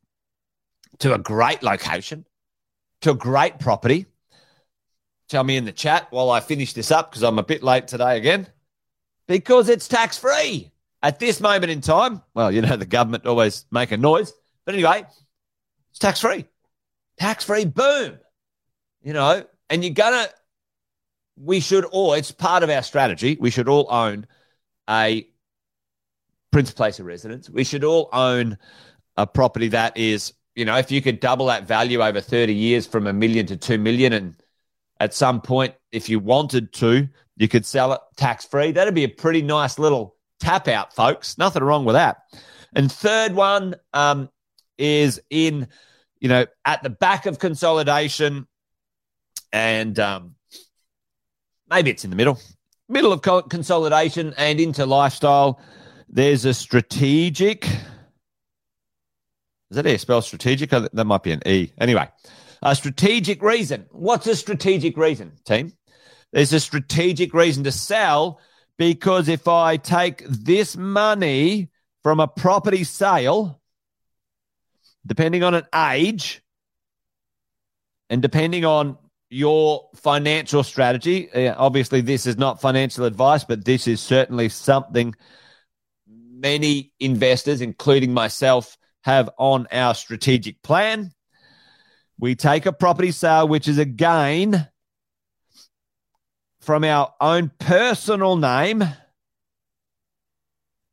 to 1.00 1.14
a 1.14 1.18
great 1.18 1.64
location, 1.64 2.26
to 3.02 3.12
a 3.12 3.16
great 3.16 3.60
property? 3.60 4.06
Tell 5.30 5.44
me 5.44 5.56
in 5.56 5.66
the 5.66 5.72
chat 5.72 6.08
while 6.10 6.30
I 6.30 6.42
finish 6.42 6.74
this 6.74 6.92
up 6.92 7.10
because 7.10 7.24
I'm 7.24 7.40
a 7.40 7.44
bit 7.44 7.64
late 7.64 7.88
today 7.88 8.18
again. 8.18 8.48
Because 9.28 9.70
it's 9.70 9.88
tax 9.88 10.18
free. 10.18 10.72
At 11.02 11.20
this 11.20 11.40
moment 11.40 11.72
in 11.72 11.82
time, 11.82 12.22
well, 12.34 12.52
you 12.52 12.62
know, 12.62 12.76
the 12.76 12.86
government 12.86 13.26
always 13.26 13.66
make 13.72 13.92
a 13.92 13.98
noise. 13.98 14.34
But 14.66 14.76
anyway, 14.76 15.06
it's 15.90 16.00
tax 16.00 16.20
free. 16.20 16.46
Tax 17.18 17.46
free, 17.46 17.66
boom. 17.66 18.20
You 19.02 19.14
know, 19.14 19.46
and 19.72 19.84
you're 19.84 19.94
going 19.94 20.26
to, 20.26 20.34
we 21.38 21.62
should 21.62 21.86
all, 21.86 22.14
it's 22.14 22.32
part 22.32 22.62
of 22.62 22.70
our 22.70 22.84
strategy. 22.84 23.38
We 23.40 23.50
should 23.50 23.70
all 23.70 23.88
own 23.90 24.28
a 24.90 25.28
Prince 26.52 26.72
Place 26.72 27.00
of 27.00 27.06
Residence. 27.06 27.50
We 27.50 27.64
should 27.64 27.86
all 27.86 28.10
own 28.12 28.58
a 29.16 29.26
property 29.26 29.70
that 29.70 29.96
is, 29.98 30.34
you 30.56 30.66
know, 30.66 30.78
if 30.78 30.92
you 30.92 31.02
could 31.02 31.22
double 31.22 31.46
that 31.46 31.66
value 31.66 32.02
over 32.02 32.20
30 32.20 32.54
years 32.54 32.86
from 32.86 33.08
a 33.08 33.14
million 33.14 33.46
to 33.48 33.56
two 33.56 33.78
million, 33.78 34.12
and 34.12 34.36
at 35.00 35.14
some 35.14 35.40
point, 35.40 35.74
if 35.94 36.10
you 36.10 36.20
wanted 36.20 36.74
to, 36.74 37.08
you 37.38 37.48
could 37.48 37.66
sell 37.66 37.94
it 37.94 38.02
tax 38.18 38.46
free. 38.46 38.74
That'd 38.74 38.94
be 38.94 39.06
a 39.06 39.10
pretty 39.10 39.42
nice 39.42 39.80
little 39.80 40.16
tap 40.42 40.68
out, 40.68 40.94
folks. 40.94 41.38
Nothing 41.38 41.64
wrong 41.64 41.86
with 41.86 41.96
that. 41.96 42.18
And 42.76 42.92
third 42.92 43.34
one 43.34 43.76
um, 43.94 44.30
is 44.78 45.22
in, 45.30 45.70
you 46.20 46.28
know, 46.28 46.46
at 46.66 46.84
the 46.84 46.90
back 46.90 47.26
of 47.26 47.40
consolidation, 47.40 48.48
and 49.52 50.00
um, 50.00 50.36
maybe 51.70 51.90
it's 51.90 52.04
in 52.04 52.10
the 52.10 52.16
middle, 52.16 52.40
middle 52.88 53.12
of 53.12 53.22
co- 53.22 53.42
consolidation 53.42 54.34
and 54.38 54.60
into 54.60 54.86
lifestyle. 54.86 55.60
There's 56.10 56.46
a 56.46 56.54
strategic. 56.54 57.66
Is 57.66 57.78
that 59.72 59.86
you 59.86 59.98
spell 59.98 60.22
strategic? 60.22 60.74
Oh, 60.74 60.88
that 60.92 61.06
might 61.06 61.24
be 61.24 61.32
an 61.32 61.42
E. 61.46 61.72
Anyway, 61.80 62.08
a 62.62 62.76
strategic 62.76 63.42
reason. 63.42 63.86
What's 63.92 64.28
a 64.28 64.36
strategic 64.36 64.98
reason, 64.98 65.34
team? 65.46 65.74
There's 66.34 66.54
a 66.54 66.60
strategic 66.60 67.34
reason 67.34 67.64
to 67.66 67.72
sell 67.72 68.40
because 68.78 69.28
if 69.28 69.48
I 69.48 69.78
take 69.78 70.26
this 70.28 70.76
money 70.76 71.70
from 72.04 72.20
a 72.20 72.28
property 72.28 72.84
sale, 72.84 73.62
depending 75.06 75.44
on 75.44 75.54
an 75.54 75.66
age 75.74 76.42
and 78.10 78.22
depending 78.22 78.66
on 78.66 78.98
your 79.32 79.90
financial 79.96 80.62
strategy, 80.62 81.32
obviously, 81.34 82.02
this 82.02 82.26
is 82.26 82.38
not 82.38 82.60
financial 82.60 83.06
advice, 83.06 83.46
but 83.46 83.64
this 83.64 83.88
is 83.88 84.02
certainly 84.02 84.50
something 84.50 85.16
many 86.06 86.92
investors, 87.00 87.62
including 87.62 88.14
myself, 88.14 88.78
have 89.04 89.30
on 89.38 89.68
our 89.72 89.96
strategic 89.96 90.62
plan. 90.62 91.12
We 92.20 92.36
take 92.36 92.66
a 92.66 92.74
property 92.74 93.12
sale, 93.12 93.48
which 93.48 93.68
is 93.68 93.78
a 93.78 93.86
gain 93.86 94.68
from 96.60 96.84
our 96.84 97.14
own 97.20 97.52
personal 97.58 98.36
name 98.36 98.84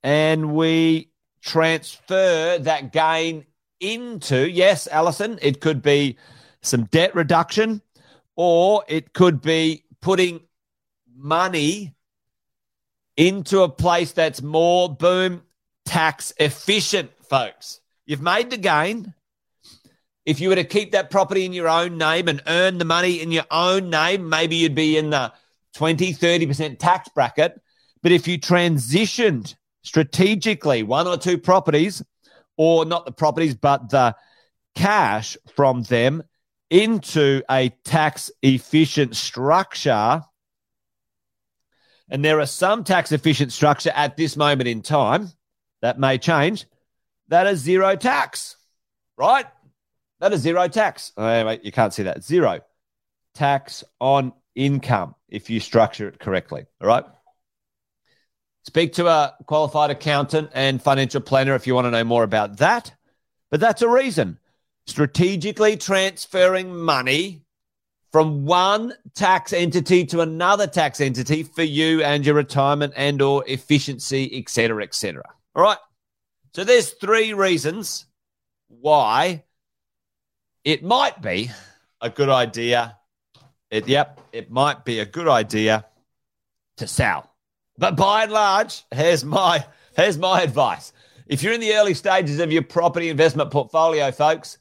and 0.03 0.55
we 0.55 1.11
transfer 1.43 2.59
that 2.61 2.93
gain 2.93 3.45
into, 3.81 4.49
yes, 4.49 4.87
Allison, 4.87 5.39
it 5.43 5.61
could 5.61 5.83
be 5.83 6.17
some 6.63 6.85
debt 6.85 7.15
reduction 7.15 7.83
or 8.39 8.85
it 8.87 9.13
could 9.13 9.43
be 9.43 9.83
putting 10.01 10.41
money 11.17 11.93
into 13.17 13.63
a 13.63 13.69
place 13.69 14.13
that's 14.13 14.41
more 14.41 14.89
boom 14.89 15.43
tax 15.85 16.33
efficient, 16.39 17.11
folks. 17.29 17.81
You've 18.07 18.23
made 18.23 18.51
the 18.51 18.57
gain. 18.57 19.13
If 20.25 20.39
you 20.39 20.51
were 20.51 20.55
to 20.55 20.63
keep 20.63 20.93
that 20.93 21.11
property 21.11 21.47
in 21.47 21.53
your 21.53 21.69
own 21.69 21.99
name 21.99 22.29
and 22.29 22.41
earn 22.47 22.79
the 22.79 22.85
money 22.85 23.21
in 23.21 23.33
your 23.33 23.47
own 23.51 23.91
name, 23.91 24.29
maybe 24.29 24.55
you'd 24.55 24.75
be 24.75 24.97
in 24.97 25.11
the 25.11 25.33
20, 25.75 26.15
30% 26.15 26.79
tax 26.79 27.09
bracket. 27.09 27.61
But 28.05 28.13
if 28.13 28.29
you 28.29 28.39
transitioned 28.39 29.57
strategically 29.83 30.85
one 30.85 31.09
or 31.09 31.17
two 31.17 31.39
properties, 31.39 32.05
or 32.57 32.85
not 32.85 33.05
the 33.05 33.13
properties, 33.13 33.57
but 33.57 33.91
the 33.91 34.15
cash 34.77 35.37
from 35.57 35.83
them 35.83 36.23
into 36.71 37.43
a 37.51 37.71
tax 37.85 38.31
efficient 38.43 39.17
structure, 39.17 40.23
and 42.11 42.25
there 42.25 42.41
are 42.41 42.47
some 42.47 42.85
tax 42.85 43.13
efficient 43.13 43.53
structure 43.53 43.93
at 43.95 44.17
this 44.17 44.37
moment 44.37 44.69
in 44.69 44.83
time 44.83 45.31
that 45.83 45.99
may 45.99 46.19
change, 46.19 46.67
that 47.29 47.47
is 47.47 47.61
zero 47.61 47.97
tax, 47.97 48.57
right? 49.17 49.47
That 50.21 50.33
is 50.33 50.41
zero 50.41 50.69
tax. 50.69 51.13
Oh, 51.17 51.47
wait, 51.47 51.65
you 51.65 51.73
can't 51.73 51.93
see 51.93 52.05
that. 52.05 52.25
Zero 52.25 52.61
tax 53.35 53.85
on 54.01 54.33
income 54.55 55.15
if 55.29 55.49
you 55.49 55.61
structure 55.61 56.09
it 56.09 56.19
correctly. 56.19 56.67
All 56.81 56.89
right. 56.89 57.05
Speak 58.65 58.95
to 58.95 59.07
a 59.07 59.35
qualified 59.47 59.91
accountant 59.91 60.51
and 60.53 60.83
financial 60.83 61.21
planner 61.21 61.55
if 61.55 61.67
you 61.67 61.75
want 61.75 61.87
to 61.87 61.91
know 61.91 62.05
more 62.05 62.25
about 62.25 62.59
that. 62.59 62.93
But 63.51 63.61
that's 63.61 63.83
a 63.83 63.89
reason. 63.89 64.39
Strategically 64.89 65.77
transferring 65.77 66.75
money 66.75 67.43
from 68.11 68.47
one 68.47 68.95
tax 69.15 69.53
entity 69.53 70.05
to 70.07 70.21
another 70.21 70.67
tax 70.67 71.01
entity 71.01 71.43
for 71.43 71.63
you 71.63 72.03
and 72.03 72.25
your 72.25 72.35
retirement 72.35 72.95
and 72.97 73.23
or 73.23 73.45
efficiency, 73.47 74.39
etc., 74.39 74.83
etc. 74.83 75.23
All 75.55 75.63
right. 75.63 75.79
So 76.55 76.65
there's 76.65 76.91
three 76.91 77.35
reasons 77.35 78.07
why 78.69 79.45
it 80.65 80.83
might 80.83 81.23
be 81.23 81.51
a 82.01 82.11
good 82.11 82.31
idea 82.31 82.99
it, 83.71 83.87
yep, 83.87 84.21
it 84.33 84.51
might 84.51 84.85
be 84.85 85.01
a 85.01 85.05
good 85.07 85.29
idea 85.29 85.85
to 86.79 86.87
sell. 86.87 87.31
But 87.77 87.97
by 87.97 88.25
and 88.25 88.33
large, 88.33 88.85
here's 88.93 89.25
my 89.25 89.65
here's 89.97 90.19
my 90.19 90.43
advice. 90.43 90.93
If 91.27 91.43
you're 91.43 91.53
in 91.53 91.61
the 91.61 91.75
early 91.75 91.95
stages 91.95 92.41
of 92.41 92.51
your 92.51 92.63
property 92.63 93.11
investment 93.11 93.51
portfolio, 93.51 94.11
folks, 94.11 94.59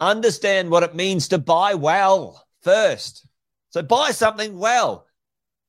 understand 0.00 0.70
what 0.70 0.82
it 0.82 0.94
means 0.94 1.28
to 1.28 1.38
buy 1.38 1.74
well 1.74 2.46
first. 2.62 3.26
So 3.70 3.82
buy 3.82 4.10
something 4.10 4.58
well, 4.58 5.06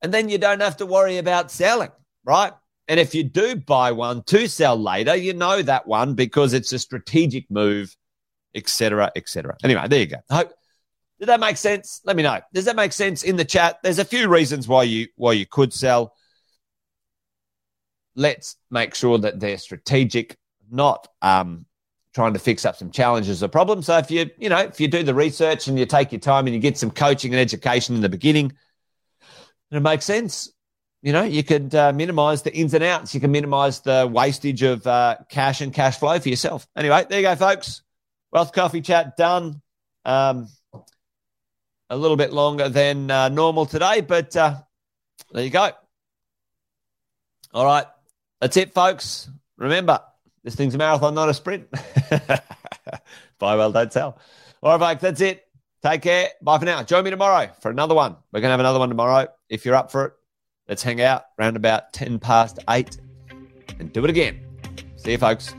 and 0.02 0.12
then 0.12 0.28
you 0.28 0.38
don't 0.38 0.62
have 0.62 0.78
to 0.78 0.86
worry 0.86 1.18
about 1.18 1.50
selling, 1.50 1.90
right? 2.24 2.52
And 2.88 2.98
if 2.98 3.14
you 3.14 3.22
do 3.22 3.56
buy 3.56 3.92
one 3.92 4.22
to 4.24 4.48
sell 4.48 4.76
later, 4.76 5.14
you 5.14 5.34
know 5.34 5.62
that 5.62 5.86
one 5.86 6.14
because 6.14 6.54
it's 6.54 6.72
a 6.72 6.78
strategic 6.78 7.50
move 7.50 7.94
etc., 8.54 9.10
etc. 9.16 9.56
Anyway, 9.62 9.86
there 9.88 10.00
you 10.00 10.06
go. 10.06 10.16
Hope 10.30 10.52
did 11.18 11.28
that 11.28 11.40
make 11.40 11.56
sense? 11.56 12.00
Let 12.04 12.16
me 12.16 12.22
know. 12.22 12.40
Does 12.54 12.64
that 12.64 12.76
make 12.76 12.92
sense 12.92 13.22
in 13.22 13.36
the 13.36 13.44
chat? 13.44 13.78
There's 13.82 13.98
a 13.98 14.04
few 14.04 14.28
reasons 14.28 14.66
why 14.66 14.84
you 14.84 15.08
why 15.16 15.32
you 15.32 15.46
could 15.46 15.72
sell. 15.72 16.14
Let's 18.16 18.56
make 18.70 18.94
sure 18.94 19.18
that 19.18 19.38
they're 19.38 19.58
strategic, 19.58 20.36
not 20.70 21.06
um, 21.22 21.66
trying 22.14 22.32
to 22.32 22.38
fix 22.38 22.64
up 22.64 22.76
some 22.76 22.90
challenges 22.90 23.42
or 23.42 23.48
problems. 23.48 23.86
So 23.86 23.98
if 23.98 24.10
you 24.10 24.30
you 24.38 24.48
know 24.48 24.58
if 24.58 24.80
you 24.80 24.88
do 24.88 25.02
the 25.02 25.14
research 25.14 25.68
and 25.68 25.78
you 25.78 25.86
take 25.86 26.12
your 26.12 26.20
time 26.20 26.46
and 26.46 26.54
you 26.54 26.60
get 26.60 26.78
some 26.78 26.90
coaching 26.90 27.32
and 27.32 27.40
education 27.40 27.94
in 27.94 28.00
the 28.00 28.08
beginning, 28.08 28.52
it 29.70 29.80
makes 29.80 30.04
sense. 30.04 30.52
You 31.02 31.14
know, 31.14 31.22
you 31.22 31.42
could 31.42 31.74
uh, 31.74 31.92
minimize 31.94 32.42
the 32.42 32.54
ins 32.54 32.74
and 32.74 32.84
outs. 32.84 33.14
You 33.14 33.20
can 33.20 33.30
minimize 33.30 33.80
the 33.80 34.08
wastage 34.10 34.62
of 34.62 34.86
uh, 34.86 35.16
cash 35.30 35.62
and 35.62 35.72
cash 35.72 35.98
flow 35.98 36.18
for 36.18 36.28
yourself. 36.28 36.66
Anyway, 36.76 37.06
there 37.08 37.20
you 37.20 37.26
go, 37.26 37.36
folks. 37.36 37.82
Wealth 38.32 38.52
Coffee 38.52 38.82
Chat 38.82 39.16
done. 39.16 39.62
Um, 40.04 40.48
a 41.88 41.96
little 41.96 42.16
bit 42.16 42.32
longer 42.32 42.68
than 42.68 43.10
uh, 43.10 43.28
normal 43.28 43.66
today, 43.66 44.00
but 44.00 44.36
uh, 44.36 44.56
there 45.32 45.44
you 45.44 45.50
go. 45.50 45.70
All 47.52 47.64
right. 47.64 47.86
That's 48.40 48.56
it, 48.56 48.72
folks. 48.72 49.28
Remember, 49.56 50.00
this 50.44 50.54
thing's 50.54 50.74
a 50.74 50.78
marathon, 50.78 51.14
not 51.14 51.28
a 51.28 51.34
sprint. 51.34 51.70
Buy 53.38 53.56
well, 53.56 53.72
don't 53.72 53.90
tell. 53.90 54.18
All 54.62 54.78
right, 54.78 54.92
folks, 54.92 55.02
that's 55.02 55.20
it. 55.20 55.46
Take 55.82 56.02
care. 56.02 56.28
Bye 56.42 56.58
for 56.58 56.64
now. 56.64 56.82
Join 56.82 57.04
me 57.04 57.10
tomorrow 57.10 57.50
for 57.60 57.70
another 57.70 57.94
one. 57.94 58.16
We're 58.32 58.40
going 58.40 58.48
to 58.48 58.52
have 58.52 58.60
another 58.60 58.78
one 58.78 58.90
tomorrow. 58.90 59.28
If 59.48 59.64
you're 59.64 59.74
up 59.74 59.90
for 59.90 60.04
it, 60.06 60.12
let's 60.68 60.82
hang 60.82 61.00
out 61.00 61.24
around 61.38 61.56
about 61.56 61.92
10 61.92 62.18
past 62.18 62.58
8 62.68 62.98
and 63.78 63.92
do 63.92 64.04
it 64.04 64.10
again. 64.10 64.40
See 64.96 65.12
you, 65.12 65.18
folks. 65.18 65.54